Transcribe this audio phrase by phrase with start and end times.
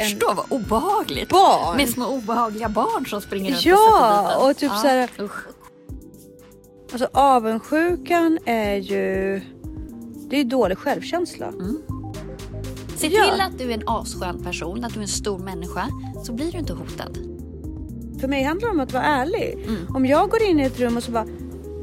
[0.00, 1.28] en Förstå vad obehagligt.
[1.28, 1.76] barn.
[1.76, 5.46] Med små obehagliga barn som springer runt Ja, och och typ så här- usch.
[6.92, 9.40] Alltså avundsjukan är ju...
[10.30, 11.52] Det är dålig självkänsla.
[12.96, 13.24] Se Ja.
[13.32, 15.88] till att du är en asskön person, att du är en stor människa.
[16.24, 17.18] Så blir du inte hotad.
[18.20, 19.68] För mig handlar det om att vara ärlig.
[19.94, 21.26] Om jag går in i ett rum och så bara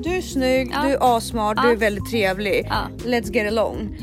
[0.03, 0.81] du är snygg, Ja.
[0.83, 1.71] du är assmart, du Ja.
[1.73, 2.67] är väldigt trevlig.
[2.69, 2.77] Ja.
[3.05, 3.97] Let's get along.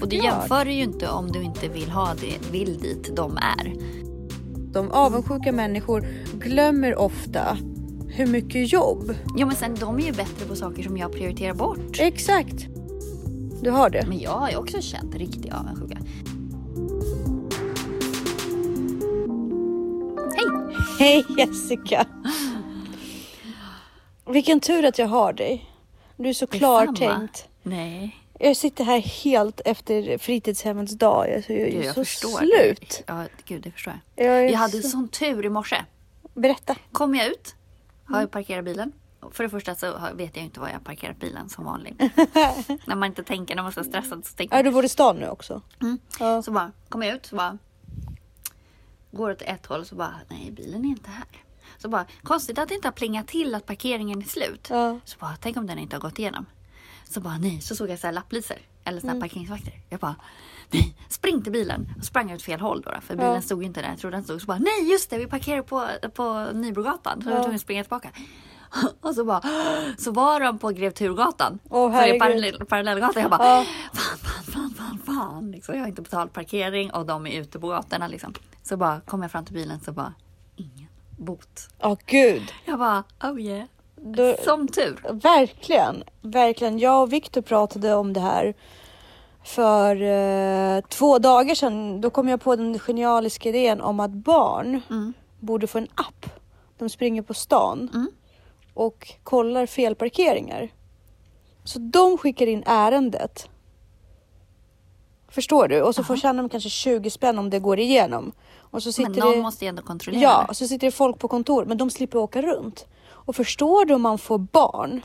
[0.00, 3.74] Och du jämför ju inte om du inte vill ha det, vill dit de är.
[4.72, 7.58] De avundsjuka människor glömmer ofta
[8.08, 9.14] hur mycket jobb.
[9.36, 12.00] Ja men sen de är ju bättre på saker som jag prioriterar bort.
[12.00, 12.66] Exakt.
[13.62, 14.06] Du har det.
[14.08, 15.98] Men jag har ju också känt riktig avundsjuka.
[20.36, 20.46] Hej!
[20.98, 22.06] Hej Jessica.
[24.26, 25.64] Vilken tur att jag har dig.
[26.16, 27.48] Du är så klartänkt.
[27.62, 31.26] Nej, Jag sitter här helt efter fritidshemmets dag.
[31.28, 32.38] Jag är ju jag så förstår.
[32.38, 33.02] slut.
[33.06, 34.26] Ja, gud det förstår jag.
[34.26, 34.88] Jag, Jag hade så...
[34.88, 35.76] sån tur i morse.
[36.34, 36.76] Berätta.
[36.92, 37.54] Kom jag ut,
[38.04, 38.20] har Mm.
[38.20, 38.92] jag parkerat bilen.
[39.32, 41.98] För det första så vet jag inte var jag parkerat bilen som vanligt.
[42.86, 44.88] när man inte tänker, när man är så stressad så tänker Är du bor i
[44.88, 45.62] stan nu också?
[45.80, 45.98] Mm.
[46.20, 46.42] Ja.
[46.42, 47.58] Så bara, kommer jag ut så bara.
[49.10, 51.24] Går åt ett håll så bara, nej bilen är inte här.
[51.78, 54.66] Så bara, konstigt att det inte har plingat till att parkeringen är slut.
[54.70, 54.98] Ja.
[55.04, 56.46] Så bara, tänk om den inte har gått igenom.
[57.10, 58.56] Så bara, nej, så såg jag så här lapplisor.
[58.84, 59.20] Eller så Mm.
[59.20, 59.72] parkeringsvakter.
[59.88, 60.16] Jag bara,
[60.70, 61.94] nej, spring till bilen.
[61.98, 63.40] Och sprang åt fel håll då, för bilen Ja.
[63.42, 63.88] stod ju inte där.
[63.88, 64.40] Jag trodde den stod.
[64.40, 67.22] Så bara, nej just det, vi parkerar på, på Nybrogatan.
[67.22, 67.42] Så jag var Ja.
[67.42, 68.10] tvungen att springa tillbaka.
[69.00, 69.42] Och så bara,
[69.98, 71.58] så var de på Grev Turgatan.
[71.70, 73.22] Åh, så är parallell, parallellgatan.
[73.22, 73.64] Jag bara, Ja.
[73.92, 75.50] fan, fan, fan, fan, fan.
[75.50, 78.34] Liksom, jag har inte betalt parkering och de är ute på gatorna liksom.
[78.62, 80.12] Så bara kom jag fram till bilen så bara,
[80.56, 80.88] ingen
[81.18, 81.68] bot.
[81.78, 82.52] Ja, gud.
[82.64, 83.64] Jag bara, oh yeah.
[84.02, 84.98] Då- Som tur.
[85.12, 86.78] Verkligen, verkligen.
[86.78, 88.54] Jag och Viktor pratade om det här
[89.44, 92.00] för eh, två dagar sedan.
[92.00, 95.12] Då kom jag på den genialiska idén om att barn Mm.
[95.40, 96.26] borde få en app.
[96.78, 98.10] De springer på stan Mm.
[98.74, 100.68] och kollar felparkeringar.
[101.64, 103.48] Så de skickar in ärendet.
[105.28, 105.82] Förstår du?
[105.82, 108.32] Och så får tjäna de kanske 20 spänn om det går igenom.
[108.70, 109.42] Och så sitter Men någon det...
[109.42, 110.22] måste ju ändå kontrollera.
[110.22, 112.86] Ja, och så sitter det folk på kontor, men de slipper åka runt.
[113.28, 115.02] Och förstår du om man får barn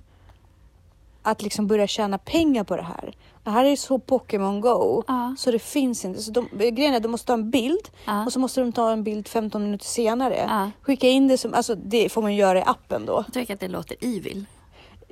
[1.21, 3.13] att liksom börja tjäna pengar på det här.
[3.43, 5.35] Det här är så Pokémon Go Ja.
[5.37, 6.21] så det finns inte.
[6.21, 8.25] Så de, grejen är att de måste ta en bild Ja.
[8.25, 10.45] och så måste de ta en bild 15 minuter senare.
[10.49, 10.71] Ja.
[10.81, 13.23] Skicka in det som, alltså det får man göra i appen då.
[13.27, 14.45] Jag tycker att det låter evil.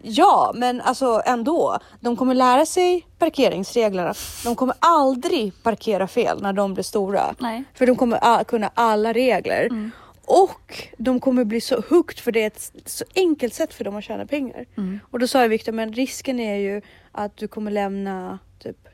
[0.03, 1.77] Ja, men alltså ändå.
[1.99, 4.13] De kommer lära sig parkeringsreglerna.
[4.43, 7.35] De kommer aldrig parkera fel när de blir stora.
[7.39, 7.63] Nej.
[7.73, 9.91] För de kommer kunna alla regler.
[10.31, 13.95] Och de kommer bli så hooked för det är ett så enkelt sätt för dem
[13.95, 14.65] att tjäna pengar.
[15.11, 16.81] Och då sa jag Viktor, men risken är ju
[17.11, 18.87] att du kommer lämna typ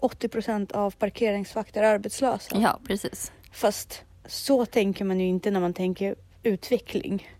[0.00, 2.56] 80% av parkeringsvakter arbetslösa.
[2.60, 3.32] Ja, precis.
[3.52, 7.30] Fast så tänker man ju inte när man tänker utveckling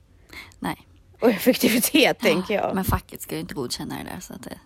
[0.58, 0.76] Nej.
[1.20, 2.74] och effektivitet tänker jag.
[2.74, 4.20] Men facket ska ju inte godkänna det där.
[4.20, 4.58] Så att det...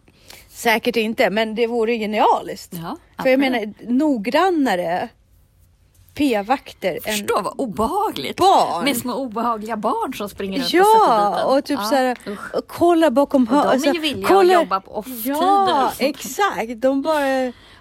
[0.49, 2.75] Säkert inte, men det vore genialiskt.
[2.75, 5.09] Ja, För jag menar noggrannare
[6.15, 8.37] p-vakter Förstå vad obehagligt.
[8.37, 8.85] Barn.
[8.85, 11.47] Med små obehagliga barn som springer runt och sätter dit Ja, en.
[11.59, 12.55] och typ Ja, så här, usch.
[12.55, 15.37] och kolla bakom Och de är hö- alltså, ju villiga kolla- att jobba på off-tider.
[15.37, 16.81] Ja, exakt.
[16.81, 17.19] De bara,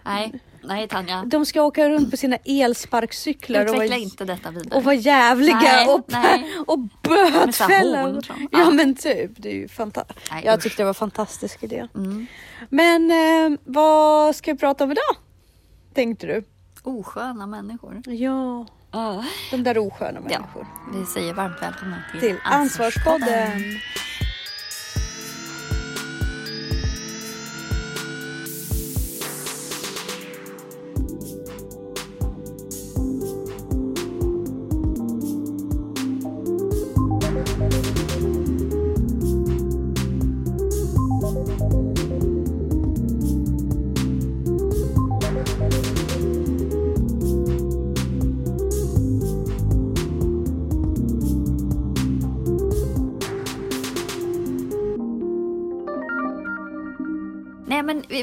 [0.06, 1.24] Nej, nej Tanja.
[1.26, 4.78] de ska åka runt på sina elsparkcyklar och Utveckla vara, inte detta vidare.
[4.78, 6.46] och vara jävliga Nej, och, nej.
[6.68, 8.22] och bötfälla.
[8.28, 8.70] Ja Ja.
[8.72, 10.20] men typ, det är ju fantastiskt.
[10.44, 11.88] Jag tyckte det var en fantastisk idé.
[11.96, 12.28] Mm.
[12.70, 15.16] Men eh, vad ska vi prata om idag?
[15.94, 16.44] Tänkte du?
[16.84, 18.02] Osköna människor.
[18.06, 19.26] Ja, Ja.
[19.52, 20.68] de där osköna Ja, människor.
[20.94, 23.62] vi säger varmt välkomna till, Till Ansvarspodden.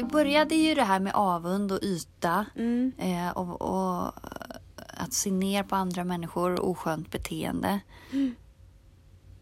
[0.07, 2.45] Började ju det här med avund och yta.
[2.55, 2.91] Mm.
[2.97, 4.13] Eh, och, och
[4.75, 7.79] att se ner på andra människor och oskönt beteende.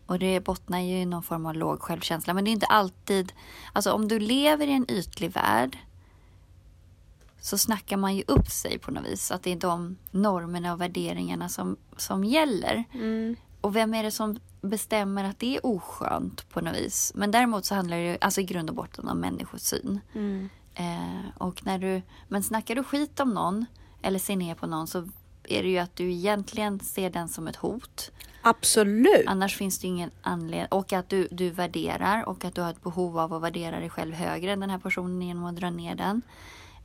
[0.05, 2.33] Och det bottnar ju i någon form av låg självkänsla.
[2.33, 3.33] Men det är inte alltid...
[3.73, 5.77] Alltså om du lever i en ytlig värld
[7.39, 9.31] så snackar man ju upp sig på något vis.
[9.31, 12.83] Att det är de normerna och värderingarna som, som gäller.
[12.93, 13.35] Mm.
[13.65, 17.11] Och vem är det som bestämmer att det är oskönt på något vis?
[17.15, 19.99] Men däremot så handlar det alltså i grund och botten om människosyn.
[20.13, 20.49] Mm.
[20.73, 23.65] Eh, och när du, men snackar du skit om någon
[24.01, 25.07] eller ser ner på någon så
[25.43, 28.11] är det ju att du egentligen ser den som ett hot.
[28.41, 29.27] Absolut.
[29.27, 30.67] Annars finns det ingen anledning.
[30.71, 33.89] Och att du, du värderar och att du har ett behov av att värdera dig
[33.89, 36.21] själv högre än den här personen genom att dra ner den.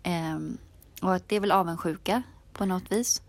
[0.03, 0.59] Ehm,
[1.03, 2.23] och att det är väl avundsjuka
[2.53, 3.23] på något vis.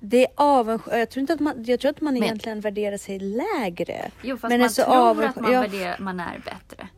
[0.00, 0.98] Det är avundsjuka.
[0.98, 4.10] Jag tror inte att man, jag tror att man Men- egentligen värderar sig lägre.
[4.22, 5.60] Jo, fast Men man alltså tror avundsj- att man, ja.
[5.60, 6.88] värderar, man är bättre.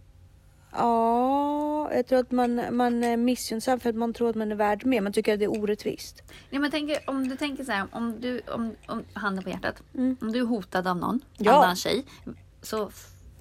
[0.72, 4.56] Ja, jag tror att man, man är missunnsam för att man tror att man är
[4.56, 5.00] värd mer.
[5.00, 6.22] Man tycker att det är orättvist.
[6.50, 9.82] Ja, men tänk, om du tänker så här, om du, om, om, handen på hjärtat.
[9.94, 11.20] Om du är hotad av någon Mm.
[11.38, 11.52] Ja.
[11.64, 12.04] annan tjej.
[12.62, 12.90] Så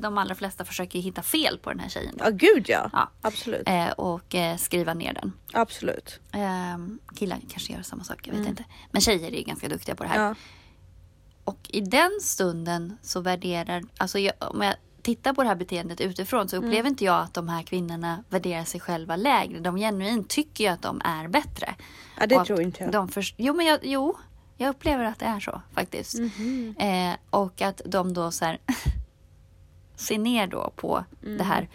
[0.01, 2.15] de allra flesta försöker hitta fel på den här tjejen.
[2.18, 2.25] Då.
[2.25, 2.89] Ja, gud ja.
[2.94, 3.09] Ja.
[3.21, 3.68] Absolut.
[3.69, 5.33] Eh, och eh, skriva ner den.
[5.53, 6.19] Absolut.
[6.31, 8.63] Ehm, killar kanske gör samma sak, jag vet inte.
[8.92, 10.15] Men tjejer är ganska duktiga på det här.
[10.18, 10.27] Mm.
[10.27, 10.36] Ja.
[11.44, 16.01] Och i den stunden så värderar, alltså jag, om jag tittar på det här beteendet
[16.01, 16.69] utifrån så Mm.
[16.69, 19.59] upplever inte jag att de här kvinnorna värderar sig själva lägre.
[19.59, 21.75] De genuint tycker ju att de är bättre.
[22.19, 22.92] Ja, det Och tror inte jag.
[22.92, 24.18] De först- jo, men jag, jo,
[24.57, 26.19] jag upplever att det är så faktiskt.
[26.19, 26.75] Mhm.
[26.80, 28.57] Eh, och att de då så här
[30.01, 31.03] ser ner då på
[31.38, 31.69] det här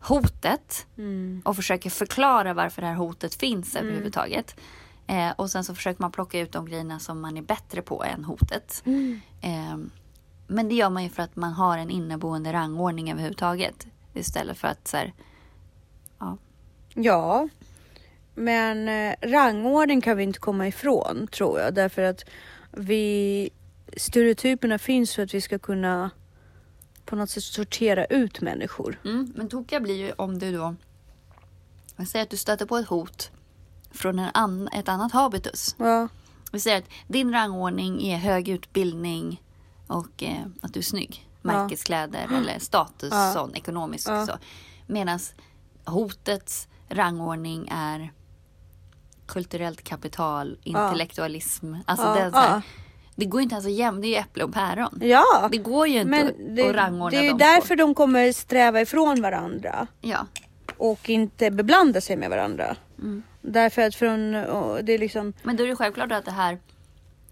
[0.00, 1.42] hotet Mm.
[1.44, 4.56] och försöker förklara varför det här hotet finns överhuvudtaget.
[5.06, 8.04] Eh, och sen så försöker man plocka ut de grejerna som man är bättre på
[8.04, 8.82] än hotet.
[8.86, 9.20] Mm.
[9.40, 9.76] Eh,
[10.46, 13.86] men det gör man ju för att man har en inneboende rangordning överhuvudtaget.
[14.14, 15.12] Istället för att så här,
[16.18, 16.36] ja.
[16.94, 17.48] Ja,
[18.34, 21.74] men eh, rangordning kan vi inte komma ifrån tror jag.
[21.74, 22.24] Därför att
[22.72, 23.50] vi
[23.96, 26.10] stereotyperna finns för att vi ska kunna
[27.10, 29.00] på något sätt sortera ut människor.
[29.04, 30.74] Mm, men tokiga blir ju om du då...
[31.96, 33.30] Vi säger att du stöter på ett hot
[33.90, 35.74] från en an, ett annat habitus.
[35.78, 36.08] Ja,
[36.52, 39.42] Vi säger att din rangordning är hög utbildning
[39.86, 41.28] och eh, att du är snygg.
[41.42, 43.32] Märkeskläder eller status, Ja.
[43.32, 44.26] sån, ekonomisk Ja.
[44.26, 44.32] så.
[44.86, 45.18] Medan
[45.84, 48.12] hotets rangordning är
[49.26, 51.74] kulturellt kapital, intellektualism.
[51.84, 52.62] Alltså Ja, det, är så här, ja.
[53.20, 54.98] Det går inte ens att jämna, det är ju äpple och päron.
[55.02, 55.48] ja.
[55.52, 57.74] Det går ju inte men det, att rangordna det är ju därför på.
[57.82, 60.26] de kommer sträva ifrån varandra Ja.
[60.76, 62.76] och inte beblanda sig med varandra.
[62.98, 63.22] Mm.
[63.42, 64.32] Därför att från,
[64.82, 66.58] det är liksom, Men då är det självklart att det här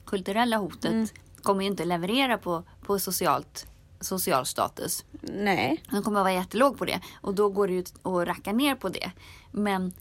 [0.06, 1.06] kulturella hotet Mm.
[1.43, 3.67] kommer ju inte leverera på, på socialt,
[4.00, 5.05] social status.
[5.20, 5.82] nej.
[5.90, 7.00] Den kommer att vara jättelåg på det.
[7.20, 9.11] Och då går det ju att racka ner på det.
[9.52, 9.93] Men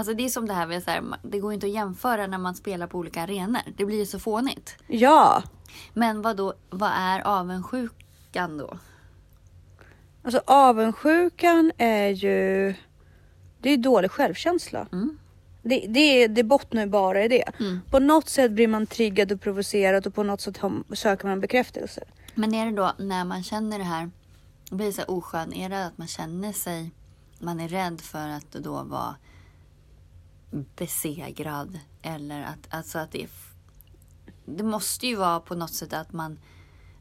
[0.00, 2.38] alltså det är som det här med så här, det går inte att jämföra när
[2.38, 3.60] man spelar på olika arenor.
[3.76, 4.76] Det blir ju så fånigt.
[4.86, 5.42] Ja,
[5.94, 8.78] Men vad då, vad är avundsjukan då?
[10.22, 12.74] alltså avundsjukan är ju,
[13.60, 14.86] det är dålig självkänsla.
[14.92, 15.18] Mm.
[15.62, 17.60] Det, det, det bottnar ju bara i det.
[17.60, 17.80] Mm.
[17.90, 20.58] På något sätt blir man triggad och provocerad och på något sätt
[20.94, 22.04] söker man bekräftelse.
[22.34, 24.10] Men är det då när man känner det här,
[24.70, 26.90] blir så här oskön, är det att man känner sig,
[27.38, 29.16] man är rädd för att då vara
[30.50, 33.30] besegrad eller att, alltså att det är,
[34.44, 36.38] det måste ju vara på något sätt att man,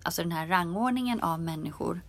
[0.03, 2.01] alltså den här rangordningen av människor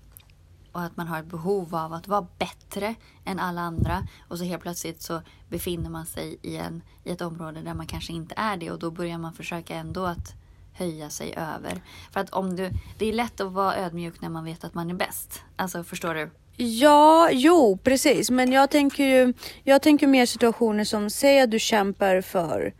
[0.73, 2.95] och att man har ett behov av att vara bättre
[3.25, 7.21] än alla andra och så helt plötsligt så befinner man sig i, en, i ett
[7.21, 10.35] område där man kanske inte är det och då börjar man försöka ändå att
[10.73, 11.83] höja sig över.
[12.11, 14.91] För att om du, det är lätt att vara ödmjuk när man vet att man
[14.91, 15.43] är bäst.
[15.57, 16.31] Alltså förstår du?
[16.61, 18.31] Ja, jo precis.
[18.31, 19.33] Men jag tänker ju
[19.65, 22.73] jag tänker mer situationer som, säg att du kämpar för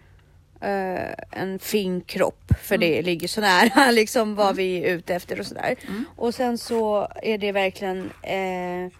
[0.61, 2.53] eh, en fin kropp.
[2.63, 5.77] För det ligger så nära liksom vad vi är ute efter och sådär.
[6.17, 8.93] Och sen så är det verkligen eh,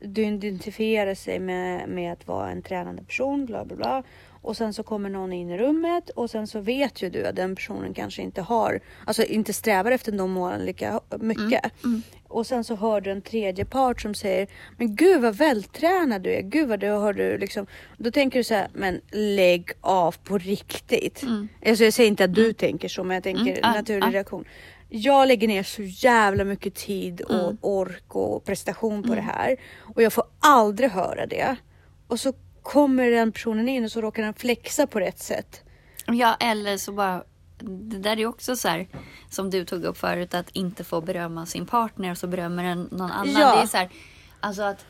[0.00, 4.02] du identifierar sig med, med att vara en tränande person, bla bla bla.
[4.42, 7.36] Och sen så kommer någon in i rummet och sen så vet ju du att
[7.36, 11.72] den personen kanske inte har, alltså inte strävar efter de målen lika mycket.
[12.28, 16.34] Och sen så hör du en tredje part som säger, men gud vad vältränad du
[16.34, 17.66] är, gud vad du har du liksom.
[17.98, 21.22] Då tänker du så här, men lägg av på riktigt.
[21.66, 24.12] Alltså jag säger inte att du tänker så, men jag tänker Mm, ja, naturlig ja.
[24.12, 24.44] reaktion.
[24.88, 29.56] Jag lägger ner så jävla mycket tid och ork och prestation på det här.
[29.94, 31.56] Och jag får aldrig höra det.
[32.06, 32.32] Och så
[32.62, 35.60] kommer den personen in och så råkar den flexa på rätt sätt.
[36.06, 37.24] Ja, eller så bara...
[37.64, 38.88] Det där är också så här,
[39.30, 42.88] som du tog upp förut, att inte få berömma sin partner och så berömmer den
[42.90, 43.40] någon annan.
[43.40, 43.56] Ja.
[43.56, 43.88] Det är så här,
[44.40, 44.86] alltså att...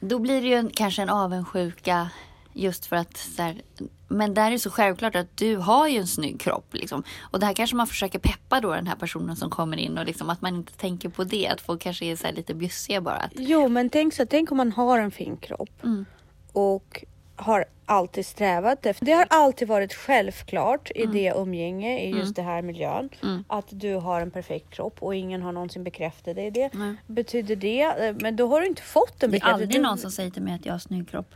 [0.00, 2.10] Då blir det ju en, kanske en avundsjuka
[2.52, 3.62] just för att så här,
[4.08, 6.74] men där är det så självklart att du har ju en snygg kropp.
[6.74, 7.02] Liksom.
[7.20, 10.06] Och det här kanske man försöker peppa då den här personen som kommer in och
[10.06, 11.48] liksom att man inte tänker på det.
[11.48, 13.16] Att folk kanske är så lite bjussiga bara.
[13.16, 16.04] Att, Jo, men tänk så tänk om man har en fin kropp Mm.
[16.52, 17.04] Och
[17.36, 19.06] har alltid strävat efter.
[19.06, 23.44] Det har alltid varit självklart i det umgänge, i just det här miljön, Mm.
[23.48, 26.70] att du har en perfekt kropp och ingen har någonsin bekräftat dig det.
[26.74, 26.94] Nej.
[27.06, 29.62] Betyder det, eh, men då har du inte fått en det är bekräftelse.
[29.64, 31.34] aldrig någon som säger till mig att jag har snygg kropp.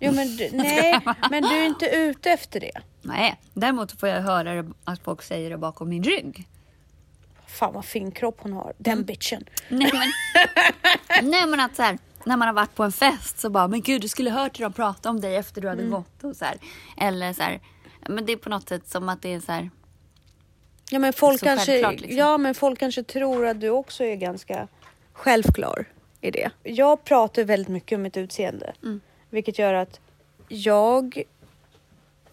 [0.00, 2.72] Jo men du, nej, men du är inte ute efter det.
[3.02, 6.48] Nej, däremot får jag höra att folk säger det bakom min rygg.
[7.46, 9.44] Fan vad fin kropp hon har, den bitchen.
[9.68, 10.08] Nej men,
[11.30, 13.80] nej, men att så här, när man har varit på en fest så bara, men
[13.82, 15.92] gud du skulle hört hur de pratade om dig efter du hade Mm.
[15.92, 16.24] gått.
[16.24, 16.56] Och så här.
[16.96, 17.60] Eller så här,
[18.08, 19.70] men det är på något sätt som att det är så här,
[20.90, 22.16] Ja men folk kanske, liksom.
[22.16, 24.68] ja men folk kanske tror att du också är ganska
[25.12, 25.84] självklar
[26.20, 26.50] i det.
[26.62, 29.00] Jag pratar väldigt mycket om mitt utseende, Mm.
[29.30, 30.00] vilket gör att
[30.48, 31.22] jag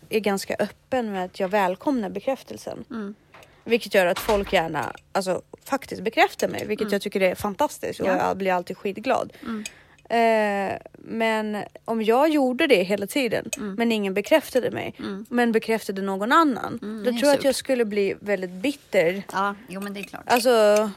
[0.09, 2.85] är ganska öppen med att jag välkomnar bekräftelsen.
[2.89, 3.15] Mm.
[3.63, 8.05] Vilket gör att folk gärna alltså, faktiskt bekräftar mig, vilket jag tycker är fantastiskt och
[8.07, 8.19] Mm.
[8.19, 8.27] Ja.
[8.27, 9.33] jag blir alltid skitglad.
[10.09, 14.93] Eh, men om jag gjorde det hela tiden men ingen bekräftade mig
[15.29, 16.79] men bekräftade någon annan.
[16.81, 19.23] Mm, då tror jag att jag skulle bli väldigt bitter.
[19.31, 20.23] ja, jo men det är klart.
[20.25, 20.89] Alltså,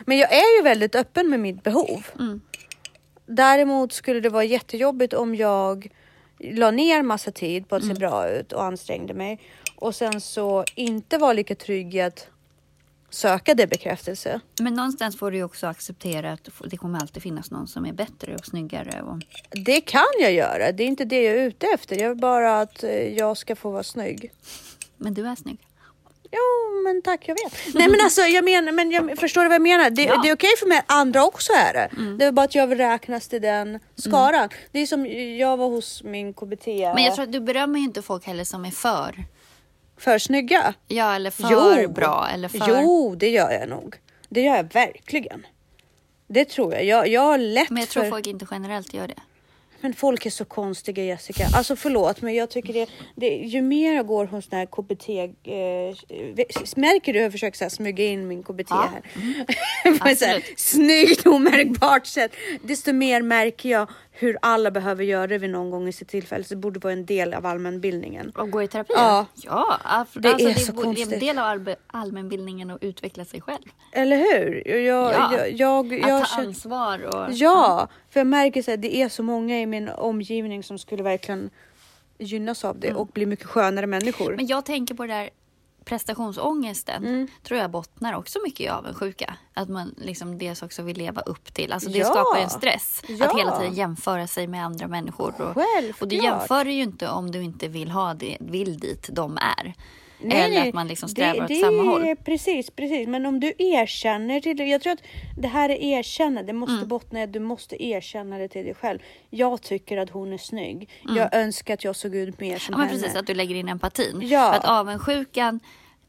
[0.00, 2.06] men jag är ju väldigt öppen med mitt behov.
[2.18, 2.40] Mm.
[3.26, 5.88] Däremot skulle det vara jättejobbigt om jag
[6.38, 7.96] la ner massa tid på att Mm.
[7.96, 9.40] se bra ut och ansträngde mig
[9.76, 12.26] och sen så inte var lika trygg i att
[13.14, 14.40] söka det bekräftelse.
[14.60, 18.34] Men någonstans får du också acceptera att det kommer alltid finnas någon som är bättre
[18.34, 19.02] och snyggare.
[19.02, 19.18] Och...
[19.64, 20.72] Det kan jag göra.
[20.72, 21.96] Det är inte det jag är ute efter.
[21.96, 24.32] Jag vill bara att eh, jag ska få vara snygg.
[24.96, 25.58] Men du är snygg.
[26.34, 27.74] Jo, men tack, jag vet.
[27.74, 29.90] Nej, men alltså, jag menar, men jag förstår du vad jag menar?
[29.90, 30.20] Det, Ja.
[30.22, 31.90] det är okej för mig, andra också är det.
[32.18, 34.48] Det är bara att jag vill räknas till den skaran.
[34.72, 35.06] Det är som
[35.38, 36.66] jag var hos min KBT.
[36.66, 39.24] Men jag tror att du berömmer ju inte folk heller som är för.
[40.02, 40.74] För snygga?
[40.88, 41.88] Ja, eller för Jo.
[41.88, 42.28] bra.
[42.34, 42.64] Eller för...
[42.68, 43.96] Jo, det gör jag nog.
[44.28, 45.46] Det gör jag verkligen.
[46.26, 46.84] Det tror jag.
[46.84, 48.10] Jag, jag har lätt Men jag tror för...
[48.10, 49.14] folk inte generellt gör det.
[49.80, 51.46] Men folk är så konstiga Jessica.
[51.54, 55.08] Alltså förlåt men jag tycker det, det ju mer jag går hos den här KBT.
[55.08, 58.90] Eh, märker du hur jag försöker så här, smyga in min KBT Ja.
[58.92, 59.98] här?
[59.98, 62.32] På ett snyggt omärkbart sätt.
[62.62, 66.44] Desto mer märker jag hur alla behöver göra det vid någon gång i sitt tillfälle.
[66.44, 68.30] Så det borde vara en del av allmänbildningen.
[68.30, 68.92] Och gå i terapi?
[68.96, 69.26] Ja.
[69.34, 71.20] ja alltså, Det är det, så är en konstigt.
[71.20, 73.62] del av allmänbildningen att utveckla sig själv.
[73.92, 74.68] Eller hur?
[74.68, 75.32] Jag, Ja.
[75.36, 77.32] jag, jag, jag, att ta känner- ansvar och...
[77.32, 81.50] Ja, för jag märker att det är så många i min omgivning som skulle verkligen
[82.18, 84.26] gynnas av det och bli mycket skönare människor.
[84.26, 84.36] Mm.
[84.36, 85.30] Men jag tänker på det där
[85.84, 87.04] prestationsångesten.
[87.06, 87.28] Mm.
[87.42, 89.36] Tror jag bottnar också mycket i avundsjuka.
[89.54, 91.72] Att man liksom dels också vill leva upp till.
[91.72, 92.04] Alltså det Ja.
[92.06, 93.02] skapar en stress.
[93.08, 93.26] Ja.
[93.30, 95.28] Att hela tiden jämföra sig med andra människor.
[95.40, 96.02] Och, Självklart.
[96.02, 99.74] och du jämför ju inte om du inte vill ha det, vill dit de är.
[100.24, 102.16] Nej, Eller att man liksom strävar det, åt det samma är, håll.
[102.24, 103.08] Precis, precis.
[103.08, 104.64] Men om du erkänner till det.
[104.64, 105.02] Jag tror att
[105.38, 106.42] det här är erkänna.
[106.42, 106.88] Det måste Mm.
[106.88, 108.98] bottna du måste erkänna det till dig själv.
[109.30, 110.88] Jag tycker att hon är snygg.
[111.16, 112.80] Jag önskar att jag såg ut mer som Mm.
[112.80, 113.02] Ja, men henne.
[113.02, 114.20] precis, att du lägger in empatin.
[114.22, 114.50] Ja.
[114.52, 115.60] För att avundsjukan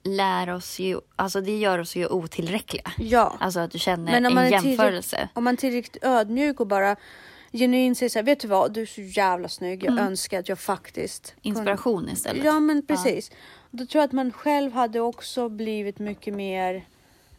[0.04, 2.92] lär oss ju, alltså det gör oss ju otillräckliga.
[2.98, 3.38] Ja.
[3.40, 5.30] Alltså att du känner en jämförelse.
[5.34, 6.96] om man är tillräckligt ödmjuk och bara
[7.54, 9.84] genuint säger så här, vet du vad, du är så jävla snygg.
[9.84, 11.58] Jag önskar att jag faktiskt kunde- Mm.
[11.72, 12.44] Inspiration istället.
[12.46, 13.32] Ja men precis.
[13.76, 16.86] Då tror jag att man själv hade också blivit mycket mer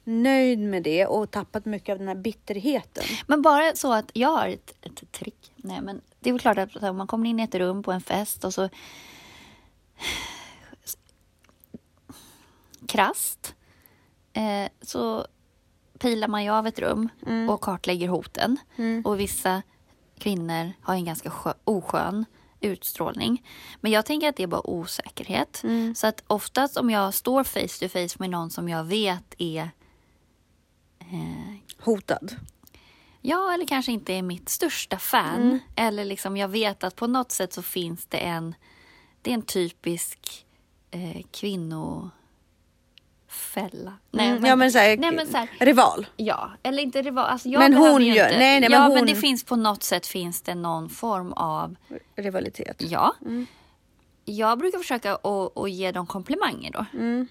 [0.04, 3.04] nöjd med det och tappat mycket av den här bitterheten.
[3.26, 5.52] Men bara så att jag har ett, ett trick.
[5.56, 7.92] Nej, men det är väl klart att om man kommer in i ett rum på
[7.92, 8.68] en fest och så
[12.86, 13.54] krasst
[14.32, 15.26] eh, så
[15.98, 17.08] pilar man ju av ett rum
[17.50, 18.56] och kartlägger hoten.
[19.04, 19.62] Och vissa
[20.18, 22.24] kvinnor har en ganska skö- oskön
[22.64, 23.46] utstrålning.
[23.80, 25.62] Men jag tänker att det är bara osäkerhet.
[25.94, 29.70] Så att oftast om jag står face to face med någon som jag vet är
[31.78, 32.36] Hotad.
[33.20, 35.42] Ja, eller kanske inte är mitt största fan.
[35.42, 35.58] Mm.
[35.76, 38.54] Eller liksom jag vet att på något sätt så finns det en...
[39.22, 40.46] Det är en typisk
[40.90, 41.22] eh,
[43.34, 43.92] kvinnofälla.
[44.10, 46.06] Nej, Mm, ja men såhär, nej, men så här, rival.
[46.16, 47.24] Ja, eller inte rival.
[47.30, 49.56] Alltså Men hon ju gör- Inte, nej, nej, men ja, hon- men det finns på
[49.56, 51.76] något sätt finns det någon form av...
[52.16, 52.76] Rivalitet.
[52.82, 53.14] Ja.
[53.22, 53.46] Mm.
[54.24, 56.84] Jag brukar försöka att, att ge dem komplimanger då.
[56.92, 57.26] Mm.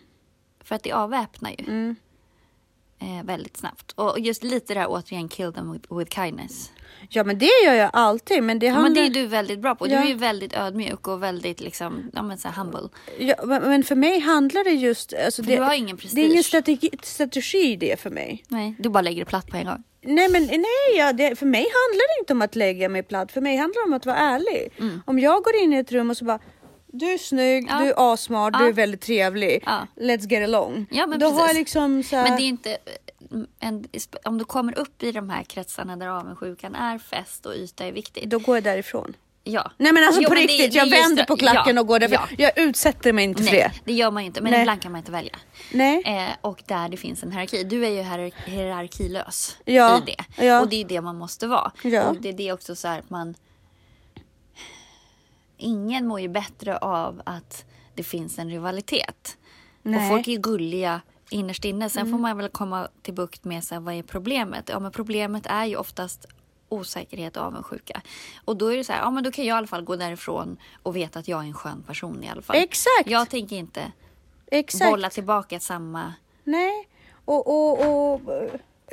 [0.63, 1.95] För att det avväpnar ju.
[3.03, 3.91] Eh, väldigt snabbt.
[3.95, 6.71] Och just lite där återigen, kill them with, with kindness.
[7.09, 8.89] Ja men det gör jag alltid men det Ja, handlar...
[8.89, 9.85] men det är du väldigt bra på.
[9.85, 9.99] Du Ja.
[10.03, 12.89] är ju väldigt ödmjuk och väldigt liksom, ja men så här humble.
[13.19, 15.13] Ja, men för mig handlar det just...
[15.25, 16.45] Alltså För det, du har ingen Det är ingen prestige.
[16.45, 18.43] strategi, strategi det för mig.
[18.47, 19.83] Nej, du bara lägger det platt på en gång.
[20.05, 23.31] Nej men nej, ja, det, för mig handlar det inte om att lägga mig platt.
[23.31, 24.71] För mig handlar det om att vara ärlig.
[25.05, 26.39] Om jag går in i ett rum och så bara
[26.93, 27.79] du är snygg, Ja.
[27.79, 28.67] du är asmart, du Ja.
[28.69, 29.63] är väldigt trevlig.
[29.65, 29.87] Ja.
[29.95, 30.85] Let's get along.
[30.91, 31.59] Ja, men Då har jag precis.
[31.59, 32.71] liksom så här, Men det är inte...
[32.71, 32.77] eh,
[33.59, 33.85] En,
[34.23, 37.91] om du kommer upp i de här kretsarna där avundsjukan är fest och yta är
[37.91, 38.29] viktigt.
[38.29, 39.13] Då går jag därifrån.
[39.45, 39.71] Ja.
[39.77, 41.27] Nej men alltså Jo, på men det- riktigt, det jag just vänder det.
[41.27, 42.27] på klacken Ja, och går därifrån.
[42.29, 42.35] ja.
[42.55, 43.91] Jag utsätter mig inte för Nej, det.
[43.91, 44.41] det gör man ju inte.
[44.41, 44.61] Men Nej.
[44.61, 45.35] ibland kan man inte välja.
[45.71, 46.03] Nej.
[46.05, 47.63] Eh, och där det finns en hierarki.
[47.63, 50.01] Du är ju hier- hierarkilös Ja, i
[50.35, 50.45] det.
[50.45, 50.61] ja.
[50.61, 51.71] Och det är det man måste vara.
[51.83, 52.03] Ja.
[52.03, 53.35] Och det är det också så här att man...
[55.57, 59.37] ingen mår ju bättre av att det finns en rivalitet.
[59.81, 59.99] Nej.
[59.99, 61.89] Och folk är ju gulliga innerst inne.
[61.89, 64.69] Sen får man väl komma till bukt med så här, vad är problemet?
[64.69, 66.25] Ja, men problemet är ju oftast
[66.69, 68.01] osäkerhet och avundsjuka.
[68.45, 69.95] Och då är det så här, ja men då kan jag i alla fall gå
[69.95, 72.55] därifrån och veta att jag är en skön person i alla fall.
[72.55, 73.05] Exakt!
[73.05, 73.91] Jag tänker inte
[74.47, 74.91] Exakt.
[74.91, 76.13] bolla tillbaka samma...
[76.43, 76.87] Nej,
[77.25, 78.21] och, och, och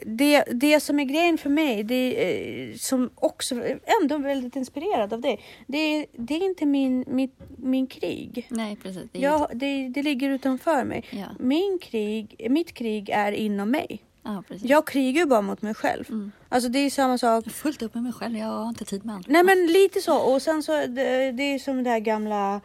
[0.07, 3.55] det, det som är grejen för mig, det är, som också
[4.01, 8.47] ändå är väldigt inspirerad av det, det är, det är inte min, mitt, min krig.
[8.49, 9.03] Nej, precis.
[9.13, 11.05] Det Jag, det, det ligger utanför mig.
[11.11, 11.27] Ja.
[11.39, 14.03] Min krig, mitt krig är inom mig.
[14.23, 14.43] Ja.
[14.63, 16.05] Jag krigar ju bara mot mig själv.
[16.09, 16.33] Mm.
[16.49, 17.45] Alltså det är samma sak.
[17.45, 18.37] Jag är fullt upp med mig själv.
[18.37, 19.33] Jag har inte tid med andra.
[19.33, 20.19] Nej men lite så.
[20.19, 22.61] Och sen så, det, det är som det här gamla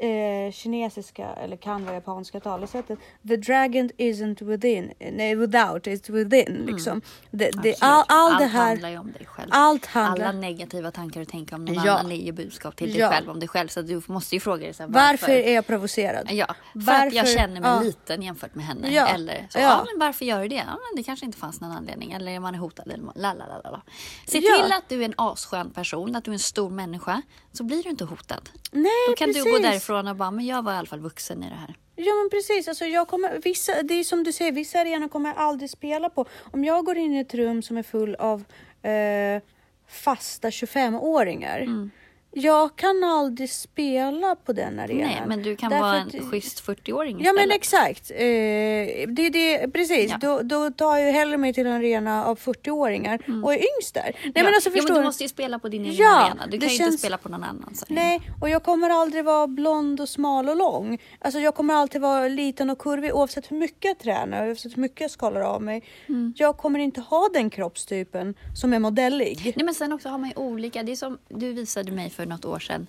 [0.00, 2.98] eh, kinesiska, eller kan vara japanska talesättet.
[3.28, 6.66] The dragon isn't within, nej without, it's within.
[6.66, 7.02] Liksom.
[7.30, 9.48] Det, det, all, all Allt det här, handlar ju om dig själv.
[9.52, 10.26] allt handlar...
[10.26, 11.98] Alla negativa tankar du tänker om någon Ja.
[11.98, 13.08] annan är ju budskap till dig Ja.
[13.10, 13.68] själv om dig själv.
[13.68, 16.28] Så du måste ju fråga dig så här, varför är jag provocerad?
[16.30, 17.80] Ja, för Varför- att jag känner mig ja.
[17.80, 18.88] liten jämfört med henne.
[18.94, 19.06] Ja.
[19.06, 19.84] Eller så, Ja.
[19.92, 20.54] men varför gör du det?
[20.54, 22.12] Ja, men det kanske inte fanns någon anledning.
[22.12, 22.86] Eller man är hotad.
[22.86, 23.82] Eller la, la, la, la, la.
[24.26, 27.22] Se till att du är en asskön person, att du är en stor människa.
[27.52, 28.50] Så blir du inte hotad.
[28.72, 29.44] Nej Då kan precis.
[29.44, 31.74] du gå därifrån och bara, men jag var i alla fall vuxen i det här.
[31.96, 35.28] Ja men precis, alltså jag kommer, vissa, det är som du säger, vissa arenor kommer
[35.28, 36.26] jag aldrig spela på.
[36.52, 38.44] Om jag går in i ett rum som är full av
[38.82, 39.42] eh,
[39.88, 41.90] fasta 25-åringer.
[42.32, 45.08] Jag kan aldrig spela på den arenan.
[45.08, 47.56] Nej, men du kan Därför vara att- en schysst 40-åring Ja men istället.
[47.56, 48.10] exakt.
[48.10, 50.10] Eh, det det, precis.
[50.10, 50.18] Ja.
[50.20, 54.02] Då, då tar jag hellre mig till en arena av 40-åringar och är yngst där.
[54.02, 54.32] Nej Mm.
[54.34, 54.42] ja.
[54.44, 56.46] men alltså ja, men du måste ju spela på din egen Ja, arena.
[56.46, 58.00] Du kan ju inte känns- spela på någon annans arena.
[58.02, 60.98] Nej, och jag kommer aldrig vara blond och smal och lång.
[61.18, 64.82] Alltså jag kommer alltid vara liten och kurvig oavsett hur mycket jag tränar, oavsett hur
[64.82, 65.82] mycket jag skalar av mig.
[66.08, 66.34] Mm.
[66.36, 69.52] Jag kommer inte ha den kroppstypen som är modellig.
[69.56, 70.82] Nej, men sen också har man ju olika.
[70.82, 72.86] Det är som du visade mig för något år sedan.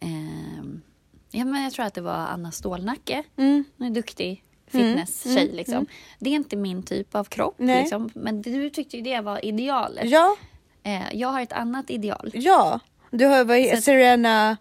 [0.00, 0.82] Ehm,
[1.30, 3.22] ja, men jag tror att det var Anna Stålnacke.
[3.36, 3.64] Mm.
[3.78, 5.42] Hon är duktig fitness-tjej.
[5.44, 5.86] mm, liksom.
[6.18, 7.54] Det är inte min typ av kropp.
[7.58, 8.10] Liksom.
[8.14, 10.04] Men du tyckte ju det var idealet.
[10.10, 10.36] Ja,
[10.82, 12.30] Eh, jag har ett annat ideal.
[12.34, 12.80] ja.
[13.10, 14.56] Du har vad Serena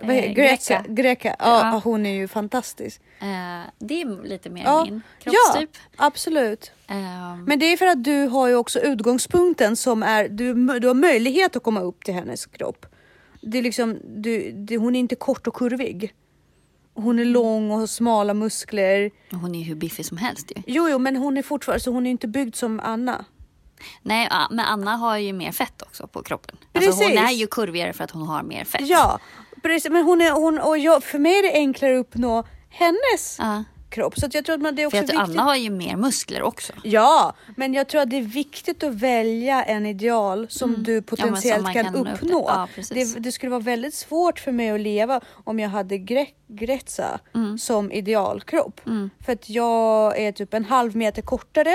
[0.00, 0.84] vad he- Eh, Greca.
[0.88, 1.36] Greca.
[1.38, 1.80] Ja, Ja.
[1.84, 3.00] hon är ju fantastisk.
[3.20, 3.26] Eh,
[3.78, 5.70] det är lite mer Ja, min ja kroppstyp.
[5.96, 6.72] absolut.
[6.86, 10.86] Ehm, Men det är för att du har ju också utgångspunkten som är, du, du
[10.86, 12.86] har möjlighet att komma upp till hennes kropp.
[13.46, 16.14] Det är liksom, du, det, hon är inte kort och kurvig.
[16.94, 19.10] Hon är lång och har smala muskler.
[19.30, 20.62] hon är ju hur biffig som helst ju.
[20.66, 23.24] Jo, jo, men hon är fortfarande, så hon är inte byggd som Anna.
[24.02, 26.56] Nej, men Anna har ju mer fett också på kroppen.
[26.72, 27.20] Alltså, hon Precis.
[27.20, 28.88] är ju kurvigare för att hon har mer fett.
[28.88, 29.18] Ja,
[29.62, 29.90] precis.
[29.90, 33.64] Men hon är, hon, och jag, för mig är det enklare att uppnå hennes Ja.
[33.94, 34.18] Kropp.
[34.18, 35.20] Så jag tror att man, det är också För att viktigt.
[35.30, 36.72] Anna har ju mer muskler också.
[36.82, 41.62] Ja, men jag tror att det är viktigt att välja en ideal som du potentiellt
[41.62, 42.44] man kan, kan uppnå.
[42.48, 46.26] Ja, det, det skulle vara väldigt svårt för mig att leva om jag hade Gre
[46.48, 47.58] Gretza Mm.
[47.58, 48.80] som idealkropp.
[49.24, 51.74] För att jag är typ en halv meter kortare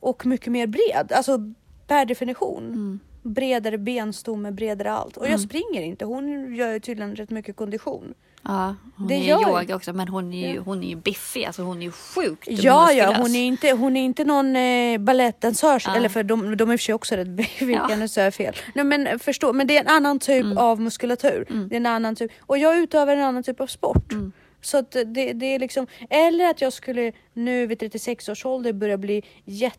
[0.00, 1.12] och mycket mer bred.
[1.14, 1.38] Alltså
[1.86, 3.00] per definition.
[3.24, 3.34] Mm.
[3.34, 5.16] Bredare benstomme, bredare allt.
[5.16, 6.04] Och jag springer inte.
[6.04, 8.14] Hon gör ju tydligen rätt mycket kondition.
[8.42, 11.44] Ja, hon Det är gör- yoga också men hon är ju, hon är ju biffig.
[11.44, 13.18] Alltså hon är ju sjukt Ja, ja, muskulös.
[13.26, 15.96] hon är inte, hon är inte någon eh, balettdansörs, Ja.
[15.96, 17.28] eller för de, de är i och för sig också rätt
[17.60, 18.54] vilka nu säger jag fel.
[18.74, 20.58] Nej, men förstå, men det är en annan typ Mm.
[20.58, 21.46] av muskulatur.
[21.68, 24.12] Det är en anannan typ, och jag utövar en annan typ av sport.
[24.12, 24.32] Mm.
[24.60, 28.96] Så det, det är liksom, eller att jag skulle nu vid 36 års ålder börja
[28.98, 29.78] bli jätte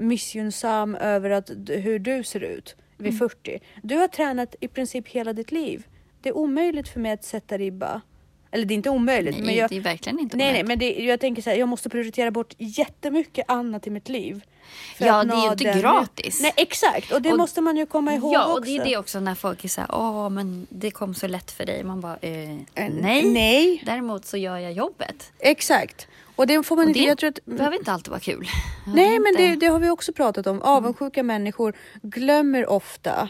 [0.00, 3.18] missgynnsam över att, hur du ser ut vid Mm.
[3.18, 3.60] 40.
[3.82, 5.86] Du har tränat i princip hela ditt liv.
[6.22, 8.00] Det är omöjligt för mig att sätta ribba.
[8.52, 9.34] Eller det är inte omöjligt.
[9.36, 10.68] Nej, men jag, det är verkligen inte Nej, nej, omöjligt.
[10.68, 14.44] men det, jag tänker så här, jag måste prioritera bort jättemycket annat i mitt liv.
[14.98, 16.42] Ja, det är ju inte den- gratis.
[16.42, 17.12] Nej, exakt.
[17.12, 18.64] Och det Och- måste man ju komma ihåg Ja, och också.
[18.64, 21.50] det är det också när folk är så här, åh men det kom så lätt
[21.50, 21.84] för dig.
[21.84, 22.30] Man bara, Eh,
[22.74, 23.22] nej.
[23.32, 25.32] Nej, Däremot så gör jag jobbet.
[25.38, 26.08] exakt.
[26.40, 28.46] Och det får man Och inte, det jag tror att, behöver inte alltid vara kul.
[28.86, 30.62] Nej, men inte- det, det har vi också pratat om.
[30.62, 33.28] Avundsjuka människor glömmer ofta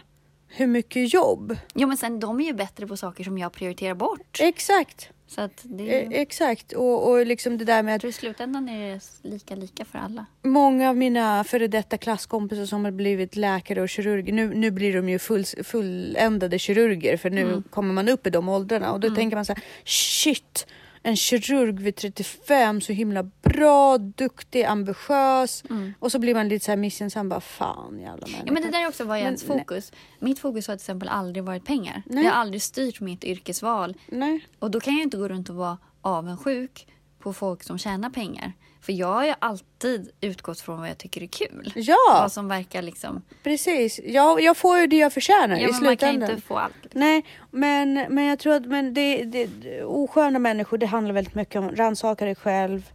[0.48, 1.56] hur mycket jobb.
[1.74, 4.38] Jo men sen de är ju bättre på saker som jag prioriterar bort.
[4.40, 5.08] Exakt.
[5.26, 6.72] Så att det är, Eh, exakt.
[6.72, 10.26] Och, och liksom det där med att i slutändan är det lika lika för alla.
[10.42, 14.94] många av mina före detta klasskompisar som har blivit läkare och kirurger, nu, nu blir
[14.96, 17.62] de ju full, fulländade kirurger för nu Mm.
[17.70, 20.66] kommer man upp i de åldrarna och då tänker man så här, shit,
[21.02, 25.62] en kirurg vid 35, så himla bra, duktig, ambitiös.
[25.98, 28.36] Och så blir man lite så här missgynnsam, bara fan jävla människa.
[28.36, 28.46] Mm.
[28.46, 29.58] Ja, men det där är också vad ens nej.
[29.58, 29.92] fokus.
[30.18, 32.02] Mitt fokus har till exempel aldrig varit pengar.
[32.06, 32.24] Nej.
[32.24, 33.96] Jag har aldrig styrt mitt yrkesval.
[34.06, 34.46] Nej.
[34.58, 36.86] Och då kan jag inte gå runt och vara avundsjuk
[37.18, 38.52] på folk som tjänar pengar.
[38.80, 41.72] För jag har ju alltid utgått från vad jag tycker är kul.
[41.76, 43.22] Ja, Vad som verkar liksom...
[43.42, 44.00] precis.
[44.04, 46.30] Jag, jag får ju det jag förtjänar Ja, i men man kan slutändan.
[46.30, 46.74] inte få allt.
[46.92, 49.48] Nej, men, men jag tror att men det, det,
[49.84, 52.90] osköna människor, det handlar väldigt mycket om rannsaka dig själv.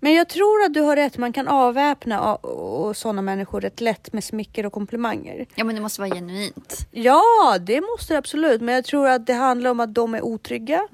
[0.00, 2.38] Men jag tror att du har rätt, man kan avväpna
[2.94, 5.46] sådana människor rätt lätt med smicker och komplimanger.
[5.54, 6.78] Ja, men det måste vara genuint.
[6.90, 10.22] Ja, det måste det absolut, men jag tror att det handlar om att de är
[10.24, 10.88] otrygga.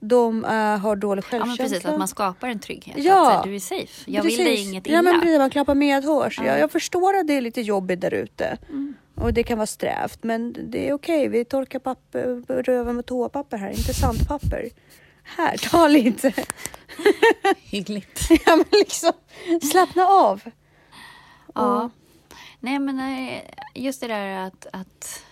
[0.00, 1.24] De eh, har dålig.
[1.24, 1.64] Ja, självkänsla.
[1.64, 1.86] men precis.
[1.86, 2.96] Att man skapar en trygghet.
[2.98, 3.32] Ja.
[3.32, 4.10] Att du är safe.
[4.10, 4.68] Jag vill dig Precis.
[4.68, 4.96] inget illa.
[4.96, 6.38] Ja men precis, man klappar medhårs.
[6.38, 6.46] Ja.
[6.46, 8.58] Jag, jag förstår att det är lite jobbigt där ute.
[8.68, 8.94] Mm.
[9.14, 11.28] Och det kan vara strävt men det är okej.
[11.28, 14.68] Vi torkar papper, röven med toapapper här, inte sandpapper.
[15.22, 16.32] Här, ta lite.
[17.58, 18.20] Hyggligt.
[18.46, 19.12] ja men liksom,
[19.72, 20.40] slappna av.
[21.54, 21.90] Ja.
[22.60, 23.40] Nej, men eh,
[23.74, 25.25] just det där att, att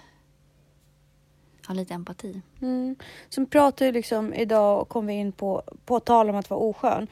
[1.66, 2.40] ha lite empati.
[2.62, 2.96] Mm.
[3.28, 7.06] Sen pratar ju liksom idag kom vi in på, på tal om att vara oskön.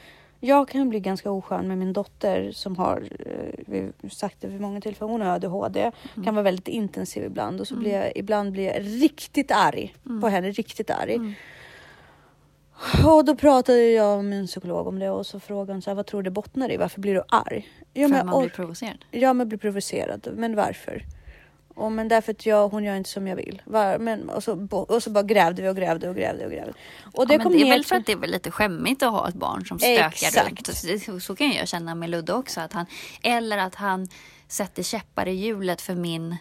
[0.45, 4.49] Jag kan bli ganska oskön med min dotter som har, eh, vi har sagt det
[4.49, 5.91] vid många tillfällen, hon har ADHD.
[6.25, 10.29] Kan vara väldigt intensiv ibland och så blir jag, ibland blir jag riktigt arg på
[10.29, 11.37] henne, riktigt arg.
[13.07, 15.95] Och då pratade jag med min psykolog om det och så frågade hon så här,
[15.95, 16.77] vad tror du det bottnar i?
[16.77, 17.69] Varför blir du arg?
[17.93, 19.05] Ja, för men man blir provocerad.
[19.11, 20.29] Ja, men blir provocerad.
[20.37, 21.03] Men varför?
[21.83, 23.63] Och men därför att jag, hon gör inte som jag vill.
[23.65, 26.73] Var, men, och, så, och så bara grävde vi och grävde och grävde och grävde.
[27.15, 29.03] Och det ja, men kom det är väl för att det är väl lite skämmigt
[29.03, 30.69] att ha ett barn som stökar Exakt.
[30.69, 31.03] runt.
[31.05, 32.61] Så, så, kan jag känna med Ludde också.
[32.61, 32.87] Att han,
[33.23, 34.09] eller att han
[34.49, 36.37] sätter käppar i hjulet för min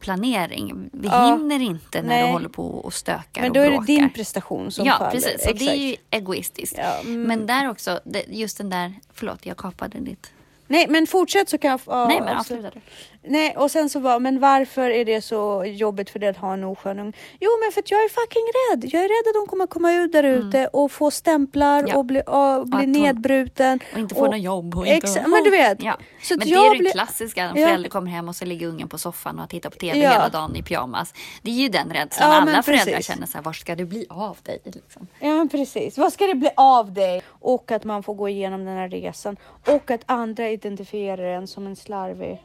[0.00, 0.90] planering.
[0.92, 1.26] Vi Ja.
[1.26, 2.26] hinner inte när Nej.
[2.26, 5.10] du håller på och stökar Men och då är det din prestation som ja, faller.
[5.10, 5.46] precis.
[5.46, 6.74] Och det är ju egoistiskt.
[6.78, 7.22] Ja, mm.
[7.22, 8.94] Men där också, just den där...
[9.12, 10.32] Förlåt, jag kapade ditt...
[10.68, 11.80] Nej, men fortsätt så kan jag...
[11.86, 12.80] ja, Nej, men också- avsluta du.
[13.28, 16.52] Nej, och sen så var men varför är det så jobbigt för dig att ha
[16.52, 17.12] en oskön ung?
[17.40, 18.90] Jo, men för att jag är fucking rädd.
[18.94, 21.90] Jag är rädd att de kommer komma ut där ute och få stämplar Mm.
[21.90, 21.96] Ja.
[21.98, 23.80] och bli, och bli hon- nedbruten.
[23.92, 24.76] Och inte få något jobb.
[24.76, 25.82] Och inte, Exa- men du vet.
[25.82, 25.96] Ja.
[26.28, 27.42] Så men det är det blir- klassiska.
[27.42, 27.66] En Ja.
[27.66, 30.10] förälder kommer hem och så ligger ungen på soffan och har tittat på tv Ja.
[30.10, 31.14] hela dagen i pyjamas.
[31.42, 32.30] Det är ju den rädslan.
[32.30, 33.06] Ja, Alla föräldrar precis.
[33.06, 34.58] känner så här, var ska du bli av dig?
[34.64, 35.06] Liksom.
[35.20, 35.98] Ja men precis.
[35.98, 37.22] Vad ska det bli av dig?
[37.28, 39.36] Och att man får gå igenom den här resan.
[39.66, 42.42] Och att andra identifierar en som en slarvig...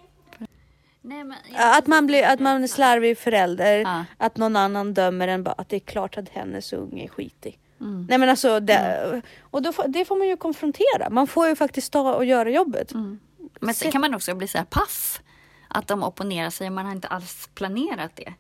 [1.04, 3.80] Nej, men, Att man blir att man är slarvig förälder.
[3.80, 4.06] Ja.
[4.18, 7.60] Att någon annan dömer en bara att det är klart att hennes unge är skitig.
[7.82, 8.06] Mm.
[8.10, 11.10] Nej men alltså det, och då det får man ju konfrontera.
[11.10, 12.92] Man får ju faktiskt ta och göra jobbet.
[12.92, 13.20] Mm.
[13.62, 15.22] Men sen kan man också bli så här paff.
[15.68, 18.34] Att de opponerar sig och man har inte alls planerat det.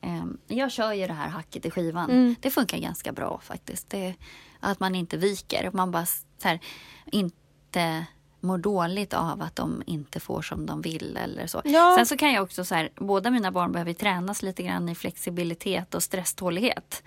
[0.00, 2.10] Ehm, Jag kör ju det här hacket i skivan.
[2.10, 2.34] Mm.
[2.40, 3.90] Det funkar ganska bra faktiskt.
[3.90, 4.14] Det,
[4.60, 5.70] att man inte viker.
[5.72, 6.06] Man bara
[6.42, 6.60] här,
[7.06, 8.06] inte
[8.40, 11.62] mår dåligt av att de inte får som de vill eller så.
[11.64, 11.94] Ja.
[11.96, 14.94] Sen så kan jag också så här, båda mina barn behöver tränas lite grann i
[14.94, 17.02] flexibilitet och stresstålighet.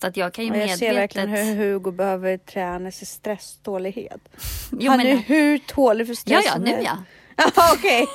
[0.00, 1.02] Så att jag kan ju Och jag ser medvetet...
[1.16, 4.28] verkligen hur Hugo behöver träna sig stresstålighet.
[4.78, 6.98] Jo, Han men- är hur tålig för Ja, stress ja, som nu ja.
[7.36, 8.06] Ja, Okej.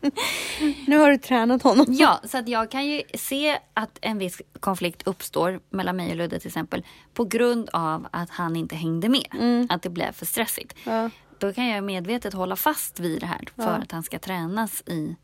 [0.86, 1.86] nu har du tränat honom.
[1.88, 6.16] Ja, så att jag kan ju se att en viss konflikt uppstår mellan mig och
[6.16, 9.26] Ludde till exempel på grund av att han inte hängde med.
[9.70, 10.74] Att det blev för stressigt.
[10.84, 11.10] Ja.
[11.38, 13.68] Då kan jag medvetet hålla fast vid det här för Ja.
[13.70, 15.16] att han ska tränas i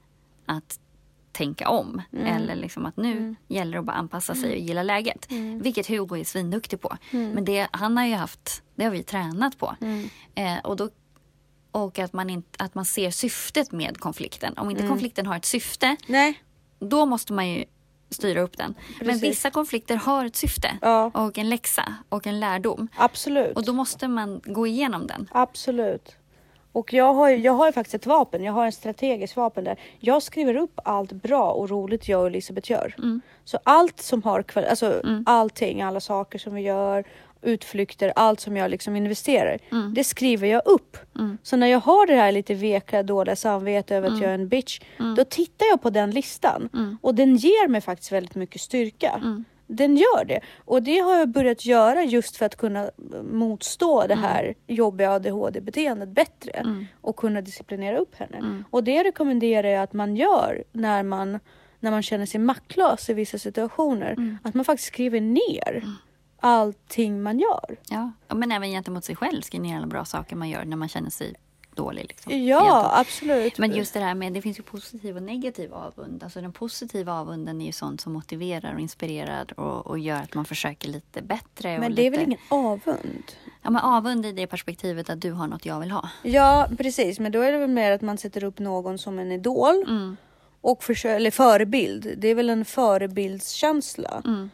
[0.47, 0.79] att
[1.33, 2.03] tänka om.
[2.13, 5.27] Eller liksom att nu gäller det att bara anpassa sig och gilla läget.
[5.63, 6.97] Vilket Hugo är svinduktig på.
[7.11, 9.77] Men det han har ju haft, det har vi tränat på.
[10.35, 10.89] Eh, och då
[11.73, 14.59] och att man, inte, att man ser syftet med konflikten.
[14.59, 16.43] Om inte konflikten har ett syfte, Nej.
[16.79, 17.65] då måste man ju
[18.11, 18.75] styra upp den.
[18.99, 19.23] Men Precis.
[19.23, 21.11] vissa konflikter har ett syfte Ja.
[21.15, 22.89] och en läxa och en lärdom.
[22.97, 23.57] Absolut.
[23.57, 25.29] Och då måste man gå igenom den.
[25.33, 26.17] Absolut.
[26.73, 28.45] Och jag har, jag har faktiskt ett vapen.
[28.45, 29.77] Jag har en strategisk vapen där.
[29.99, 32.95] Jag skriver upp allt bra och roligt jag och Elisabeth gör.
[32.99, 33.21] Mm.
[33.45, 37.05] Så allt som har alltså allting, alla saker som vi gör,
[37.43, 39.59] utflykter, allt som jag liksom investerar.
[39.73, 39.95] Mm.
[39.95, 40.97] Det skriver jag upp.
[41.43, 44.17] Så när jag har det här lite veka, dåliga samvete över Mm.
[44.19, 44.81] att jag är en bitch.
[45.17, 46.69] Då tittar jag på den listan.
[47.03, 49.45] Och den ger mig faktiskt väldigt mycket styrka.
[49.71, 49.77] Mm.
[49.77, 50.41] Den gör det.
[50.65, 52.91] Och det har jag börjat göra just för att kunna
[53.23, 56.87] motstå det här jobbiga ADHD-beteendet bättre.
[57.01, 58.65] Och kunna disciplinera upp henne.
[58.71, 61.39] Och det rekommenderar jag att man gör när man,
[61.81, 64.39] när man känner sig maktlös i vissa situationer.
[64.43, 65.83] Att man faktiskt skriver ner
[66.41, 67.77] allting man gör.
[67.91, 68.13] Ja.
[68.35, 71.11] Men även gentemot sig själv, skriva ner alla bra saker man gör när man känner
[71.11, 71.35] sig
[71.83, 72.03] dålig.
[72.09, 73.59] Liksom, Ja, absolut.
[73.59, 76.23] Men just det här med, det finns ju positiv och negativ avund.
[76.23, 80.35] Alltså den positiva avunden är ju sånt som motiverar och inspirerar och, och gör att
[80.35, 81.79] man försöker lite bättre.
[81.79, 83.25] Men det är lite, väl ingen avund?
[83.63, 86.09] Ja, men avund i det perspektivet att du har något jag vill ha.
[86.23, 87.19] Ja, precis.
[87.19, 89.85] Men då är det väl mer att man sätter upp någon som en idol.
[89.89, 90.17] Mm.
[90.61, 92.15] Och försö- eller förebild.
[92.17, 94.23] Det är väl en förebildskänsla.
[94.25, 94.51] Mm.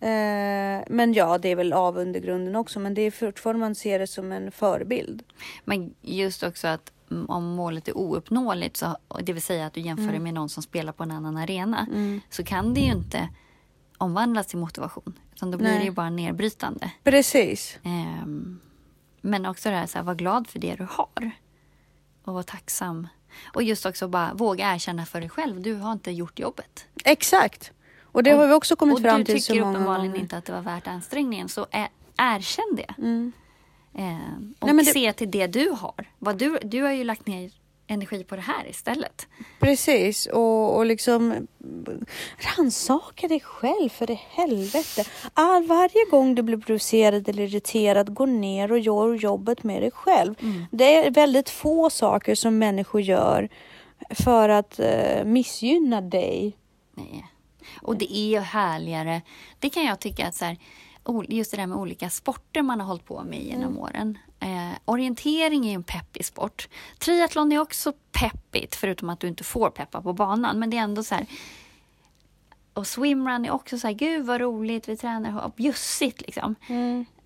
[0.00, 2.80] Eh, men ja, det är väl av undergrunden också.
[2.80, 5.22] Men det är fortfarande man ser det som en förebild.
[5.64, 9.80] Men just också att mm, om målet är ouppnåeligt, så, det vill säga att du
[9.80, 11.86] jämför det med någon som spelar på en annan arena,
[12.30, 13.28] så kan det ju inte
[13.98, 15.18] omvandlas till motivation.
[15.34, 15.78] Utan då blir Nej.
[15.78, 16.90] det ju bara nedbrytande.
[17.04, 17.78] Precis.
[17.82, 18.60] Ehm,
[19.20, 21.30] men också det här, så här, var glad för det du har.
[22.24, 23.08] Och var tacksam.
[23.54, 26.86] Och just också bara våga erkänna för dig själv, du har inte gjort jobbet.
[27.04, 27.72] Exakt.
[28.18, 30.22] Och det har vi också kommit och fram du till så tycker många uppenbarligen gånger.
[30.22, 32.94] inte att det var värt ansträngningen, så ä- erkänn det.
[33.02, 33.32] Mm.
[33.94, 36.10] Ehm, och Nej, men det- se till det du har.
[36.18, 37.50] Vad du, du har ju lagt ner
[37.86, 39.26] energi på det här istället.
[39.60, 41.46] Precis, och, och liksom
[42.56, 45.04] rannsaka dig själv för i helvete.
[45.34, 49.90] All, varje gång du blir provocerad eller irriterad, gå ner och gör jobbet med dig
[49.90, 50.34] själv.
[50.70, 53.48] Det är väldigt få saker som människor gör
[54.10, 56.56] för att eh, missgynna dig.
[56.94, 57.24] Nej.
[57.82, 59.22] Och det är ju härligare.
[59.58, 60.56] Det kan jag tycka att så här,
[61.28, 64.18] just det där med olika sporter man har hållit på med genom åren.
[64.40, 66.68] Eh, orientering är en peppig sport.
[66.98, 70.58] Triathlon är också peppigt, förutom att du inte får peppa på banan.
[70.58, 71.26] Men det är ändå så här...
[72.72, 76.54] Och swimrun är också så här, gud vad roligt, vi tränar bjussigt liksom.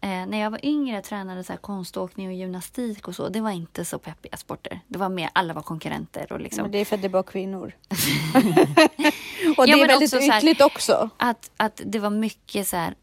[0.01, 3.29] Eh, när jag var yngre tränade så här konståkning och gymnastik och så.
[3.29, 4.81] Det var inte så peppiga sporter.
[4.87, 6.63] Det var mer, alla var konkurrenter och liksom.
[6.63, 7.73] Men det är för att det bara kvinnor.
[9.59, 11.11] och det Ja, är men väldigt också så här- ytligt också.
[11.17, 12.95] Att, att det var mycket så här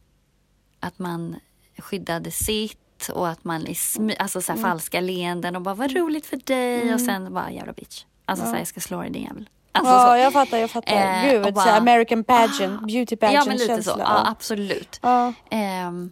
[0.80, 1.36] att man
[1.78, 5.92] skyddade sitt och att man i smy, alltså så här falska leenden och bara vad
[5.96, 8.04] roligt för dig och sen bara jävla bitch.
[8.26, 9.50] Alltså så här, jag ska slå dig din jävel.
[9.72, 10.18] Alltså ja, så.
[10.18, 10.96] jag fattar, jag fattar.
[11.26, 14.04] Eh, Gud, och så bara- American pageant, beauty pageant Ja men lite så, känsla.
[14.04, 15.00] ja, absolut.
[15.02, 15.34] Ja.
[15.52, 16.12] Ehm,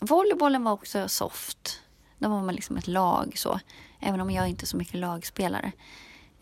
[0.00, 1.80] volleybollen var också soft.
[2.18, 3.60] Då var man liksom ett lag så.
[4.00, 5.72] Även om jag inte är så mycket lagspelare.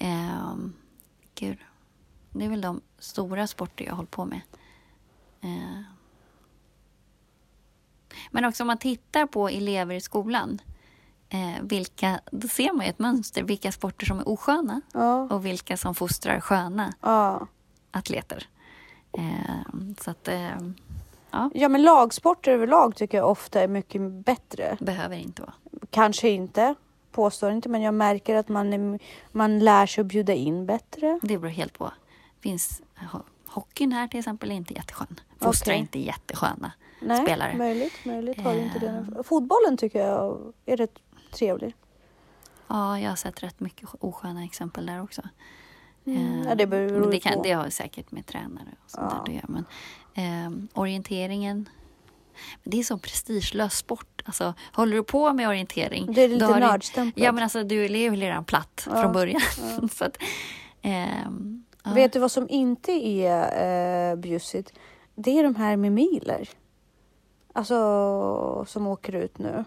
[0.01, 0.75] Um,
[1.35, 1.59] gud.
[2.39, 4.41] Det är väl de stora sporter jag hållit på med.
[5.41, 5.85] Ehm.
[8.31, 10.59] Men också om man tittar på elever i skolan.
[11.29, 13.43] Eh, vilka, då ser man ju ett mönster.
[13.43, 15.23] Vilka sporter som är osköna Ja.
[15.23, 17.47] och vilka som fostrar sköna Ja.
[17.91, 18.49] atleter.
[19.13, 20.29] Ehm, så att,
[21.31, 24.77] ja, ja, men lagsporter överlag tycker jag ofta är mycket bättre.
[24.81, 25.55] behöver inte vara.
[25.91, 26.75] Kanske inte,
[27.13, 28.99] påstår inte, men jag märker att man, är,
[29.33, 31.19] man lär sig att bjuda in bättre.
[31.23, 31.93] Det beror helt på.
[32.41, 35.21] Finns, ho- hockeyn här till exempel är inte jätteskön.
[35.39, 35.81] Fostrar Okej.
[35.81, 37.57] inte jättesköna Nej, spelare.
[37.57, 38.89] möjligt, möjligt har inte det.
[38.89, 39.25] Ehm.
[39.25, 40.99] Fotbollen tycker jag är rätt
[41.35, 41.75] trevlig.
[42.69, 45.23] Ja, jag har sett rätt mycket osköna exempel där också.
[46.05, 46.19] Mm.
[46.27, 49.15] Ehm, Ja, det beror men det, kan, det har säkert med tränare och sånt Ja.
[49.17, 49.47] där att göra.
[49.49, 49.65] Men,
[50.15, 51.69] ehm, orienteringen.
[52.65, 54.23] Det är så prestigelös sport.
[54.25, 56.13] Alltså, håller du på med orientering.
[56.13, 57.25] Det är lite nördstämplat.
[57.25, 59.41] Ja, men alltså du är ju redan platt Ja, från början.
[59.93, 60.19] så att,
[60.83, 61.93] ehm, ja.
[61.93, 64.73] Vet du vad som inte är eh, bjussigt?
[65.15, 66.49] Det är de här med miler.
[67.53, 69.65] Alltså som åker ut nu.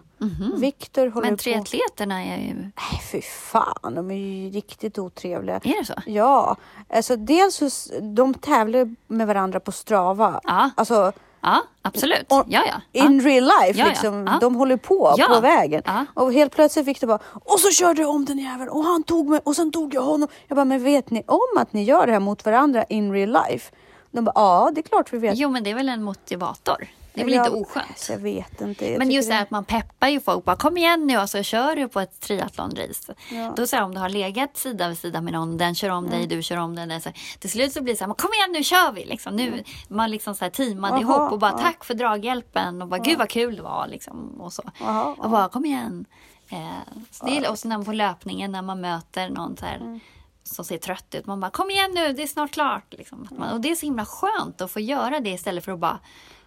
[0.57, 1.27] Viktor håller.
[1.27, 2.53] Men triatleterna är ju...
[2.55, 5.55] Nej fy fan, de är ju riktigt otrevliga.
[5.55, 5.93] Är det så?
[6.05, 6.57] Ja,
[6.89, 10.41] alltså dels så de tävlar med varandra på Strava.
[10.43, 10.69] Ja.
[10.75, 12.31] Alltså Ja, absolut.
[12.31, 13.01] Och- Ja, ja.
[13.05, 14.27] in real life Ja, liksom.
[14.27, 14.37] Ja.
[14.41, 15.81] De håller på på vägen.
[16.13, 19.03] Och helt plötsligt fick det bara och så körde jag om den jäveln och han
[19.03, 20.27] tog mig och sen tog jag honom.
[20.47, 23.29] Jag bara, men vet ni om att ni gör det här mot varandra in real
[23.49, 23.71] life?
[24.11, 25.37] De bara, ja det är klart vi vet.
[25.37, 26.87] Jo, men det är väl en motivator?
[27.13, 28.07] Det är väl Jag- inte oskönt?
[28.09, 28.89] Jag vet inte.
[28.89, 30.45] Jag Men just det här att man peppar ju folk.
[30.45, 33.13] Bara, Kom igen nu och så kör du på ett triathlonrace.
[33.31, 33.53] Ja.
[33.57, 36.09] Då så här, om du har legat sida vid sida med någon, den kör om
[36.09, 37.01] dig, du kör om den.
[37.01, 39.05] Så till slut så blir det så här, "Men kom igen nu kör vi.
[39.05, 41.57] Liksom, nu, Man liksom så här teamade Aha, ihop och bara ja.
[41.57, 43.87] tack för draghjälpen och bara gud vad kul det var.
[43.87, 44.63] Liksom, och så.
[44.81, 46.05] Aha, och bara kom igen.
[46.49, 49.99] Eh, är, och så när man på löpningen när man möter någon så här, Mm.
[50.43, 51.25] som ser trött ut.
[51.25, 52.85] Man bara kom igen nu, det är snart klart.
[52.93, 53.27] Liksom.
[53.31, 55.99] Man, och det är så himla skönt att få göra det istället för att bara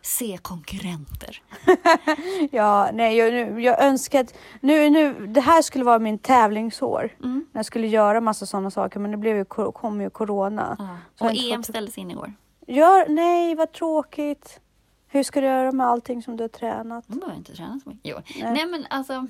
[0.04, 1.42] se konkurrenter.
[2.50, 7.10] Ja, nej, jag, nu- jag önskar att nu, nu, det här skulle vara min tävlingsår.
[7.24, 7.46] Mm.
[7.52, 10.76] När jag skulle göra massa sådana saker, men det blev ju, kom ju corona.
[11.18, 12.32] Jag har Och EM fått- ställdes in igår.
[12.66, 14.60] Gör, nej, vad tråkigt.
[15.08, 17.04] Hur ska du göra med allting som du har tränat?
[17.06, 18.00] De behöver inte träna så mycket.
[18.04, 18.16] Jo.
[18.52, 18.66] Nej.
[18.66, 19.26] men alltså,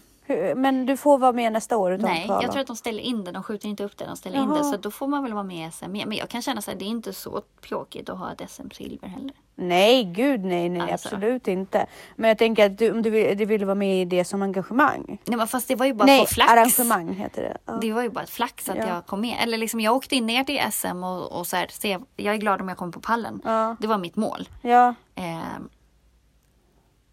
[0.57, 3.25] men du får vara med nästa år utan nej, jag tror att de ställer in
[3.25, 3.33] det.
[3.33, 4.59] De skjuter inte upp det, de ställer in Jaha.
[4.59, 4.65] det.
[4.65, 5.91] Så då får man väl vara med i SM.
[5.91, 9.07] Men jag kan känna så här, det är inte så pjåkigt att ha ett SM-silver
[9.09, 9.33] heller.
[9.57, 11.09] Nej, gud nej, nej, Alltså.
[11.09, 11.87] absolut inte.
[12.17, 14.43] Men jag tänker att du, om du vill, du vill vara med i det som
[14.43, 15.19] engagemang.
[15.25, 16.53] Nej, men fast det var ju bara nej, flax.
[16.53, 17.57] arrangemang heter det.
[17.65, 17.73] Ja.
[17.81, 18.87] Det var ju bara ett flax att Ja.
[18.89, 19.37] jag kom med.
[19.43, 22.39] Eller liksom, jag åkte in ner till SM och, och så här, se, jag är
[22.39, 23.41] glad om jag kommer på pallen.
[23.45, 23.77] Ja.
[23.81, 24.49] Det var mitt mål.
[24.63, 24.95] ja.
[25.15, 25.39] Eh,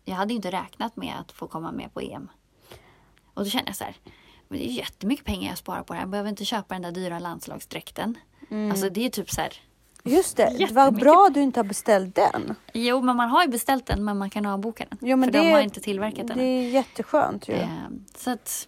[0.05, 2.29] jag hade ju inte räknat med att få komma med på EM.
[3.41, 3.95] Och då kände jag så här,
[4.47, 6.03] men det är jättemycket pengar jag sparar på det här.
[6.03, 8.17] Jag behöver inte köpa den där dyra landslagsdräkten.
[8.51, 8.71] Mm.
[8.71, 9.53] Alltså det är typ så här
[10.03, 12.55] Just det, vad bra du inte har beställt den.
[12.73, 14.97] Jo, men man har ju beställt den men man kan avboka den.
[15.01, 16.37] Jo, men för det, de har inte tillverkat den.
[16.37, 17.53] Det är jätteskönt ju.
[17.53, 18.67] Ehm, Så att,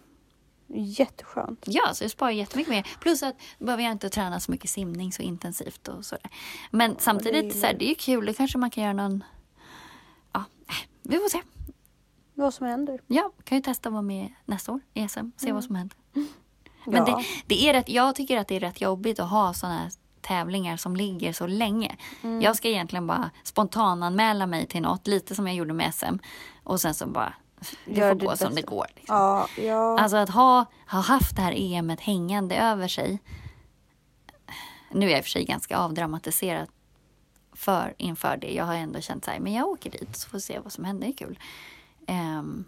[0.68, 1.64] Jätteskönt.
[1.66, 2.86] ja, så jag sparar jättemycket mer.
[3.00, 6.30] Plus att då behöver jag inte träna så mycket simning så intensivt och sådär.
[6.70, 8.26] Men samtidigt, det är- så här, det är ju kul.
[8.26, 9.24] Det kanske man kan göra någon...
[10.32, 11.40] Ja, äh, vi får se.
[12.34, 13.00] Vad som händer.
[13.06, 15.26] Ja, kan ju testa att vara med nästa år i SM.
[15.36, 15.96] Se vad som händer.
[16.86, 17.04] Men Ja.
[17.04, 20.76] det, det är rätt, jag tycker att det är rätt jobbigt att ha här tävlingar
[20.76, 21.96] som ligger så länge.
[22.22, 22.42] Mm.
[22.42, 26.14] Jag ska egentligen bara spontananmäla mig till något, lite som jag gjorde med SM.
[26.64, 27.34] Och sen så bara,
[27.84, 28.60] det Gör får ditt gå som bästa.
[28.60, 28.86] det går.
[28.96, 29.16] Liksom.
[29.16, 30.00] Ja, ja.
[30.00, 33.18] Alltså att ha, ha haft det här EMet hängande över sig.
[34.90, 36.68] Nu är jag i och för sig ganska avdramatiserad
[37.52, 38.54] för, inför det.
[38.54, 40.72] Jag har ändå känt så här, men jag åker dit så får vi se vad
[40.72, 41.06] som händer.
[41.06, 41.38] Det är kul.
[42.06, 42.64] Ehm,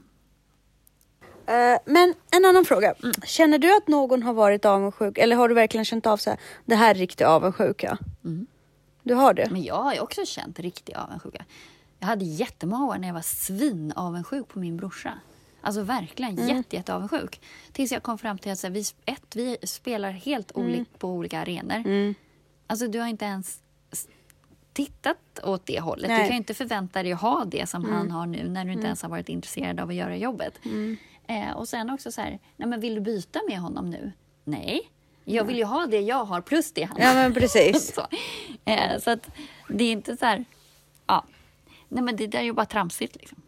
[1.49, 2.95] Eh, men en annan fråga.
[3.25, 6.39] Känner du att någon har varit avundsjuk eller har du verkligen känt av så här,
[6.65, 7.99] det här är riktig avundsjuka?
[9.03, 9.49] Du har det?
[9.51, 11.45] Men jag har ju också känt riktig avundsjuka.
[11.99, 15.13] Jag hade jättemånga år när jag var svinavundsjuk på min brorsa.
[15.61, 16.57] Alltså verkligen Mm.
[16.57, 17.41] jätte, jätte avundsjuk.
[17.73, 20.69] Tills jag kom fram till att så här, vi, ett, vi spelar helt Mm.
[20.69, 22.15] olikt på olika arenor.
[22.67, 23.59] Alltså du har inte ens
[24.77, 26.09] tittat åt det hållet.
[26.09, 26.15] Nej.
[26.17, 26.23] Mm.
[26.23, 28.73] Du kan ju inte förvänta dig att ha det som han har nu när du
[28.73, 30.61] inte ens har varit intresserad av att göra jobbet.
[31.27, 34.13] Eh, och sen också så här, nej men vill du byta med honom nu?
[34.45, 34.81] Nej.
[35.25, 37.95] Jag vill ju ha det jag har plus det han Ja men precis.
[37.95, 38.07] så.
[38.65, 39.29] Eh, så att
[39.69, 40.45] det är inte så här...
[41.07, 41.25] Ja.
[41.89, 43.17] Nej, men det där är ju bara tramsigt.
[43.17, 43.39] Liksom.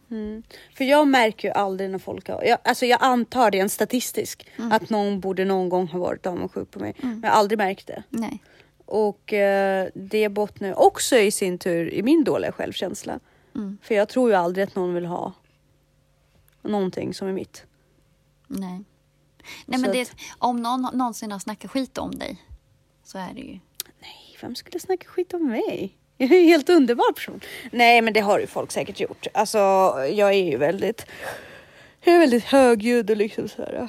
[0.77, 4.91] För jag märker ju aldrig när folk har, jag, alltså jag antar rent statistiskt att
[4.91, 6.95] någon borde någon gång ha varit avundsjuk på mig.
[7.01, 8.03] Men jag har aldrig märkt det.
[8.09, 8.43] Nej.
[8.91, 13.21] Och eh, det bottnar också i sin tur i min dåliga självkänsla.
[13.83, 15.33] För jag tror ju aldrig att någon vill ha
[16.63, 17.65] någonting som är mitt.
[18.47, 18.85] Nej.
[19.67, 22.43] Nej Så men det, att- om någon någonsin har snackat skit om dig
[23.05, 23.59] så är det ju...
[24.01, 25.97] Nej, vem skulle snacka skit om mig?
[26.17, 27.41] Jag är en helt underbar person.
[27.73, 29.27] Nej, men det har ju folk säkert gjort.
[29.35, 29.59] Alltså,
[30.13, 31.07] jag är ju väldigt,
[32.01, 33.89] jag är väldigt högljudd och liksom så här.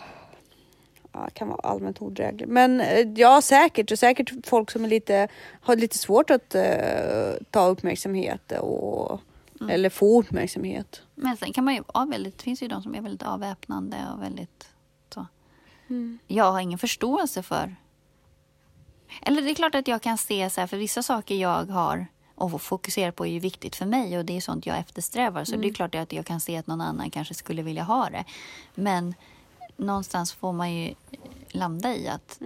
[1.11, 2.47] Ja, kan vara allmänt odräglig.
[2.47, 3.91] Men eh, ja, säkert.
[3.91, 5.27] Och säkert folk som är lite,
[5.61, 9.21] har lite svårt att eh, ta uppmärksamhet och,
[9.69, 11.01] eller få uppmärksamhet.
[11.15, 12.37] Men sen kan man ju vara väldigt...
[12.37, 14.67] Det finns ju de som är väldigt avväpnande och väldigt
[15.13, 15.25] så.
[16.27, 17.75] Jag har ingen förståelse för...
[19.21, 22.07] Eller det är klart att jag kan se så här, för vissa saker jag har
[22.35, 25.43] och fokusera på är ju viktigt för mig och det är sånt jag eftersträvar.
[25.43, 28.09] Så det är klart att jag kan se att någon annan kanske skulle vilja ha
[28.09, 28.25] det.
[28.75, 29.13] Men
[29.79, 30.93] någonstans får man ju
[31.47, 32.39] landa i att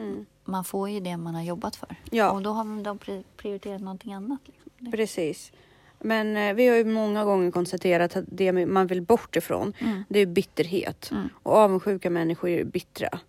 [0.46, 1.96] man får ju det man har jobbat för.
[2.12, 2.32] Ja.
[2.32, 4.40] Och då har de pri- prioriterat någonting annat.
[4.46, 4.92] Liksom.
[4.92, 5.52] Precis.
[6.00, 9.74] Men eh, vi har ju många gånger konstaterat att det man vill bort ifrån,
[10.10, 11.12] det är bitterhet.
[11.44, 13.20] Och avundsjuka människor är bittra.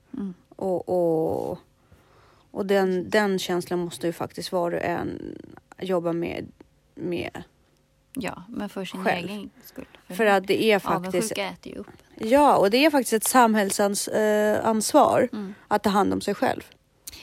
[0.57, 1.59] Och, och,
[2.51, 5.39] och den, den känslan måste ju faktiskt var och en
[5.79, 6.47] jobba med.
[6.95, 7.43] med.
[8.17, 9.29] Ja, men för sin Själv.
[9.29, 9.87] egen skull.
[10.09, 11.87] För att det är faktiskt, Avundsjuka äter ju upp.
[12.17, 15.29] Ja, och det är faktiskt ett samhällsansvar eh, ansvar
[15.69, 16.63] att ta hand om sig själv.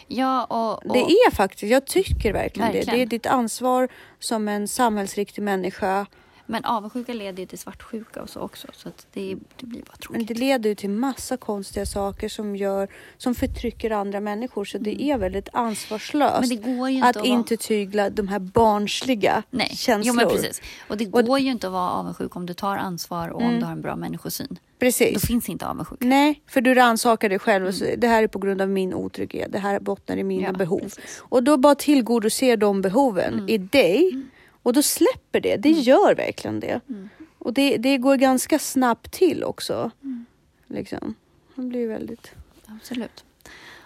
[0.07, 2.77] Ja, och, och Det är faktiskt, jag tycker verkligen, det.
[2.77, 2.99] Verkligen.
[2.99, 3.87] Det är ditt ansvar
[4.19, 6.05] som en samhällsriktig människa.
[6.45, 8.67] Men avundsjuka leder ju till svartsjuka och så också.
[8.73, 10.27] Så det, det blir bara Men tråkigt.
[10.27, 14.65] det leder ju till massa konstiga saker som gör som förtrycker andra människor.
[14.65, 16.61] Så det är väldigt ansvarslöst Mm.
[16.75, 20.03] Men det inte att att inte tygla de här barnsliga Nej, känslor.
[20.05, 20.61] jo, men precis.
[20.87, 23.59] Och det Och- går ju inte att vara avundsjuk om du tar ansvar och om
[23.59, 24.59] du har en bra människosyn.
[24.81, 25.25] Då Precis.
[25.27, 26.05] finns inte avundsjuka.
[26.07, 27.67] Nej, för du rannsakar dig själv.
[27.67, 29.51] och säger, Det här är på grund av min otrygghet.
[29.51, 30.53] Det här bottnar i mina Mm.
[30.53, 30.79] Ja, behov.
[30.79, 30.97] precis.
[31.19, 31.27] Mm.
[31.29, 34.23] Och då bara tillgodoser de behoven i dig.
[34.63, 35.55] Och då släpper det.
[35.57, 36.79] Det gör verkligen det.
[36.89, 37.09] Mm.
[37.37, 39.91] Och det, det går ganska snabbt till också.
[40.03, 40.25] Mm.
[40.67, 41.15] Liksom.
[41.55, 42.31] Det blir väldigt...
[42.65, 43.23] Absolut.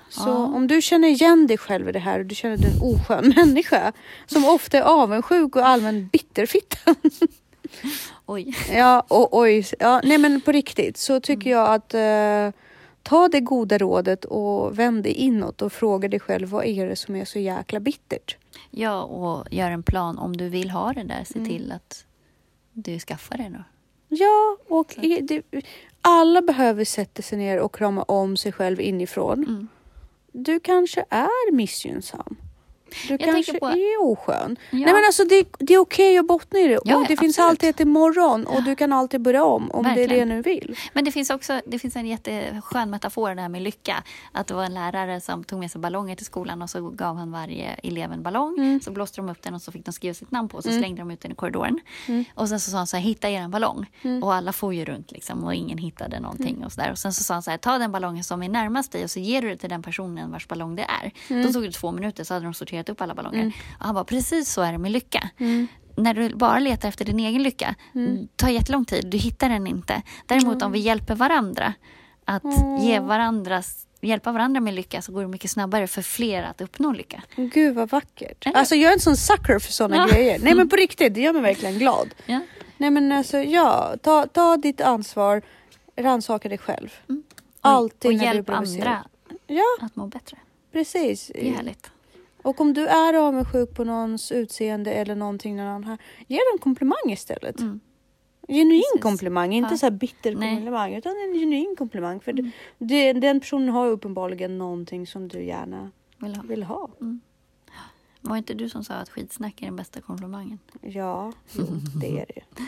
[0.10, 0.36] Så Ja.
[0.46, 3.34] om du känner igen dig själv i det här och du känner är en oskön
[3.36, 3.92] människa
[4.26, 6.96] som ofta är avundsjuk och allmän bitterfitta.
[8.26, 8.56] Oj.
[8.72, 9.66] ja, och, oj.
[9.80, 11.60] Ja, nej men på riktigt så tycker Mm.
[11.60, 12.62] jag att eh,
[13.04, 16.96] ta det goda rådet och vänd dig inåt och fråga dig själv vad är det
[16.96, 18.38] som är så jäkla bittert?
[18.72, 20.18] Ja, och gör en plan.
[20.18, 21.50] Om du vill ha det där, se Mm.
[21.50, 22.06] till att
[22.74, 23.64] du skaffar det då.
[24.08, 25.42] Ja, och i, det,
[26.02, 29.44] alla behöver sätta sig ner och krama om sig själv inifrån.
[29.44, 29.68] Mm.
[30.32, 32.36] Du kanske är missgynnsam.
[33.02, 34.58] Du tänker kanske på- är oskön.
[34.70, 34.78] Ja.
[34.78, 36.80] Nej men alltså det, det är okej att bottna i det.
[36.86, 37.50] Ja, och det ja, finns absolut.
[37.50, 40.30] alltid ett imorgon och du kan alltid börja om om det är Verkligen.
[40.30, 40.76] det du vill.
[40.94, 44.04] Men det finns också det finns en jätteskön metafor där med lycka.
[44.32, 47.18] Att det var en lärare som tog med sig ballonger till skolan och så gav
[47.18, 48.56] han varje elev en ballong.
[48.58, 48.82] Mm.
[48.82, 50.70] Så blåste de upp den och så fick de skriva sitt namn på och så
[50.70, 51.80] slängde de ut den i korridoren.
[52.34, 53.86] Och sen så sa han så här, hitta er en ballong.
[54.02, 54.24] Mm.
[54.24, 56.92] Och alla får ju runt liksom och ingen hittade någonting och så där.
[56.92, 59.12] Och sen så sa han så här, ta den ballongen som är närmast dig och
[59.12, 61.12] så ger du det till den personen vars ballong det är.
[61.30, 61.46] Mm.
[61.48, 63.40] Då tog det två minuter så hade de sorterat fångat upp alla ballonger.
[63.42, 63.54] Mm.
[63.80, 65.30] Och han bara, precis så är det med lycka.
[65.98, 68.28] När du bara letar efter din egen lycka, Mm.
[68.36, 70.02] tar jättelång tid, du hittar den inte.
[70.28, 71.74] Däremot om vi hjälper varandra
[72.26, 72.44] att
[72.82, 76.92] ge varandras, hjälpa varandra med lycka så går det mycket snabbare för fler att uppnå
[76.94, 77.24] lycka.
[77.36, 78.46] Gud vad vackert.
[78.46, 78.58] Eller?
[78.58, 80.08] Alltså jag är en sån sucker för såna Ja.
[80.08, 80.40] grejer.
[80.40, 82.10] Nej men på riktigt, det gör mig verkligen glad.
[82.26, 82.40] Ja.
[82.78, 85.42] Nej men alltså ja, ta, ta ditt ansvar,
[85.98, 86.90] rannsaka dig själv.
[87.62, 89.06] Alltid och när hjälp du andra
[89.48, 90.38] Ja, att må bättre.
[90.72, 91.32] precis.
[91.34, 91.92] Det är härligt.
[92.46, 97.06] Och om du är avundsjuk på någons utseende eller någonting någon här, ge dem komplimang
[97.12, 97.60] istället.
[97.60, 97.80] Mm.
[98.48, 99.02] Genuin Precis.
[99.04, 99.78] komplimang, inte Ja.
[99.78, 100.56] så här bitter Nej.
[100.56, 102.20] komplimang utan en genuin komplimang.
[102.20, 102.52] För Mm.
[102.78, 106.44] det, den personen har uppenbarligen någonting som du gärna Vill ha.
[106.44, 106.90] vill ha.
[108.22, 110.60] Var inte du som sa att skitsnack är den bästa komplimangen?
[110.82, 111.32] Ja,
[112.02, 112.42] det är det.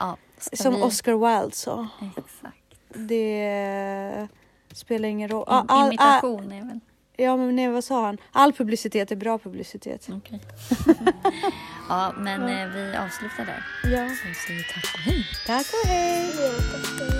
[0.00, 0.82] Ja, Som vi...
[0.82, 1.88] Oscar Wilde sa.
[2.16, 2.80] Exakt.
[2.94, 4.28] Det
[4.72, 5.42] spelar ingen roll.
[5.48, 6.80] In, all, all, imitation är väl...
[7.18, 8.18] ja men nej, vad sa han?
[8.32, 10.08] All publicitet är bra publicitet.
[10.12, 10.40] Okej.
[11.88, 13.64] ja, men eh, vi avslutar där.
[13.92, 14.04] Ja.
[14.04, 15.26] Och säger tack och hej.
[15.46, 17.17] Tack och hej!